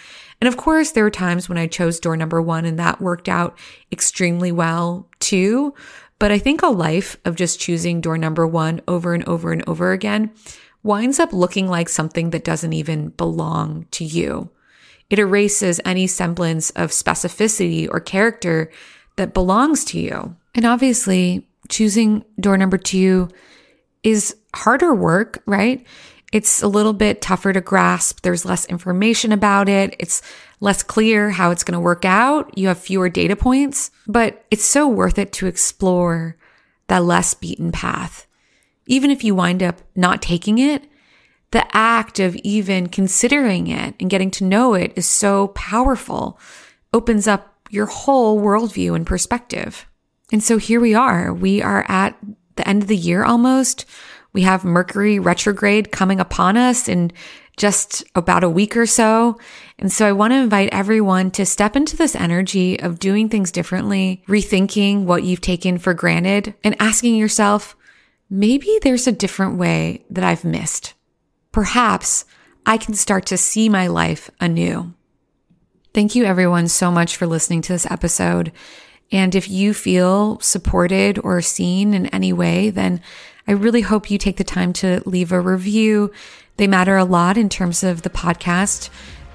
And 0.40 0.46
of 0.46 0.56
course, 0.56 0.92
there 0.92 1.04
were 1.04 1.10
times 1.10 1.48
when 1.48 1.58
I 1.58 1.66
chose 1.66 1.98
door 1.98 2.16
number 2.16 2.40
one 2.40 2.64
and 2.64 2.78
that 2.78 3.00
worked 3.00 3.28
out 3.28 3.58
extremely 3.90 4.52
well 4.52 5.08
too. 5.18 5.74
But 6.20 6.30
I 6.30 6.38
think 6.38 6.62
a 6.62 6.68
life 6.68 7.16
of 7.24 7.34
just 7.34 7.60
choosing 7.60 8.00
door 8.00 8.18
number 8.18 8.46
one 8.46 8.80
over 8.86 9.12
and 9.12 9.24
over 9.28 9.52
and 9.52 9.68
over 9.68 9.92
again 9.92 10.30
winds 10.82 11.18
up 11.20 11.32
looking 11.32 11.68
like 11.68 11.88
something 11.88 12.30
that 12.30 12.44
doesn't 12.44 12.72
even 12.72 13.10
belong 13.10 13.86
to 13.90 14.04
you. 14.04 14.50
It 15.08 15.18
erases 15.18 15.80
any 15.84 16.06
semblance 16.06 16.70
of 16.70 16.90
specificity 16.90 17.88
or 17.90 18.00
character 18.00 18.70
that 19.16 19.34
belongs 19.34 19.84
to 19.86 20.00
you. 20.00 20.36
And 20.54 20.64
obviously, 20.64 21.46
choosing 21.68 22.24
door 22.38 22.56
number 22.56 22.78
two 22.78 23.28
is 24.02 24.36
harder 24.54 24.94
work, 24.94 25.42
right? 25.46 25.84
It's 26.32 26.62
a 26.62 26.68
little 26.68 26.92
bit 26.92 27.20
tougher 27.20 27.52
to 27.52 27.60
grasp. 27.60 28.20
There's 28.22 28.44
less 28.44 28.64
information 28.66 29.32
about 29.32 29.68
it. 29.68 29.96
It's 29.98 30.22
less 30.60 30.82
clear 30.82 31.30
how 31.30 31.50
it's 31.50 31.64
going 31.64 31.74
to 31.74 31.80
work 31.80 32.04
out. 32.04 32.56
You 32.56 32.68
have 32.68 32.78
fewer 32.78 33.08
data 33.08 33.34
points, 33.34 33.90
but 34.06 34.44
it's 34.50 34.64
so 34.64 34.86
worth 34.86 35.18
it 35.18 35.32
to 35.34 35.46
explore 35.46 36.36
that 36.86 37.02
less 37.02 37.34
beaten 37.34 37.72
path. 37.72 38.26
Even 38.86 39.10
if 39.10 39.22
you 39.22 39.34
wind 39.34 39.62
up 39.62 39.80
not 39.94 40.22
taking 40.22 40.58
it, 40.58 40.84
the 41.52 41.66
act 41.76 42.20
of 42.20 42.36
even 42.36 42.88
considering 42.88 43.66
it 43.66 43.94
and 43.98 44.10
getting 44.10 44.30
to 44.32 44.44
know 44.44 44.74
it 44.74 44.92
is 44.96 45.06
so 45.06 45.48
powerful, 45.48 46.38
opens 46.92 47.26
up 47.26 47.56
your 47.70 47.86
whole 47.86 48.40
worldview 48.40 48.94
and 48.94 49.06
perspective. 49.06 49.86
And 50.32 50.42
so 50.42 50.58
here 50.58 50.80
we 50.80 50.94
are. 50.94 51.32
We 51.32 51.62
are 51.62 51.84
at 51.88 52.16
the 52.56 52.68
end 52.68 52.82
of 52.82 52.88
the 52.88 52.96
year 52.96 53.24
almost. 53.24 53.84
We 54.32 54.42
have 54.42 54.64
Mercury 54.64 55.18
retrograde 55.18 55.90
coming 55.90 56.20
upon 56.20 56.56
us 56.56 56.88
in 56.88 57.10
just 57.56 58.04
about 58.14 58.44
a 58.44 58.48
week 58.48 58.76
or 58.76 58.86
so. 58.86 59.38
And 59.78 59.92
so 59.92 60.06
I 60.06 60.12
want 60.12 60.32
to 60.32 60.38
invite 60.38 60.70
everyone 60.72 61.30
to 61.32 61.44
step 61.44 61.76
into 61.76 61.96
this 61.96 62.14
energy 62.14 62.78
of 62.80 62.98
doing 62.98 63.28
things 63.28 63.50
differently, 63.50 64.22
rethinking 64.28 65.04
what 65.04 65.24
you've 65.24 65.40
taken 65.40 65.78
for 65.78 65.94
granted 65.94 66.54
and 66.62 66.76
asking 66.80 67.16
yourself, 67.16 67.76
maybe 68.30 68.78
there's 68.82 69.06
a 69.06 69.12
different 69.12 69.58
way 69.58 70.04
that 70.08 70.24
I've 70.24 70.44
missed. 70.44 70.94
Perhaps 71.52 72.24
I 72.64 72.76
can 72.76 72.94
start 72.94 73.26
to 73.26 73.36
see 73.36 73.68
my 73.68 73.88
life 73.88 74.30
anew. 74.40 74.94
Thank 75.92 76.14
you 76.14 76.24
everyone 76.24 76.68
so 76.68 76.90
much 76.90 77.16
for 77.16 77.26
listening 77.26 77.62
to 77.62 77.72
this 77.72 77.90
episode. 77.90 78.52
And 79.10 79.34
if 79.34 79.50
you 79.50 79.74
feel 79.74 80.38
supported 80.38 81.18
or 81.24 81.42
seen 81.42 81.94
in 81.94 82.06
any 82.06 82.32
way, 82.32 82.70
then 82.70 83.00
I 83.48 83.52
really 83.52 83.80
hope 83.80 84.10
you 84.10 84.18
take 84.18 84.36
the 84.36 84.44
time 84.44 84.72
to 84.74 85.02
leave 85.04 85.32
a 85.32 85.40
review. 85.40 86.12
They 86.58 86.68
matter 86.68 86.96
a 86.96 87.04
lot 87.04 87.36
in 87.36 87.48
terms 87.48 87.82
of 87.82 88.02
the 88.02 88.10
podcast 88.10 88.90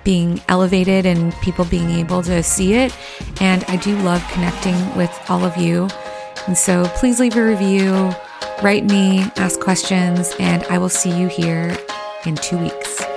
being 0.05 0.39
elevated 0.47 1.05
and 1.05 1.33
people 1.41 1.65
being 1.65 1.89
able 1.89 2.23
to 2.23 2.41
see 2.43 2.75
it. 2.75 2.95
And 3.41 3.65
I 3.65 3.75
do 3.75 3.97
love 3.97 4.25
connecting 4.31 4.95
with 4.95 5.11
all 5.27 5.43
of 5.43 5.57
you. 5.57 5.89
And 6.47 6.57
so 6.57 6.85
please 6.95 7.19
leave 7.19 7.35
a 7.35 7.43
review, 7.43 8.13
write 8.61 8.85
me, 8.85 9.19
ask 9.37 9.59
questions, 9.59 10.33
and 10.39 10.63
I 10.65 10.77
will 10.77 10.89
see 10.89 11.17
you 11.17 11.27
here 11.27 11.77
in 12.25 12.35
two 12.35 12.57
weeks. 12.57 13.14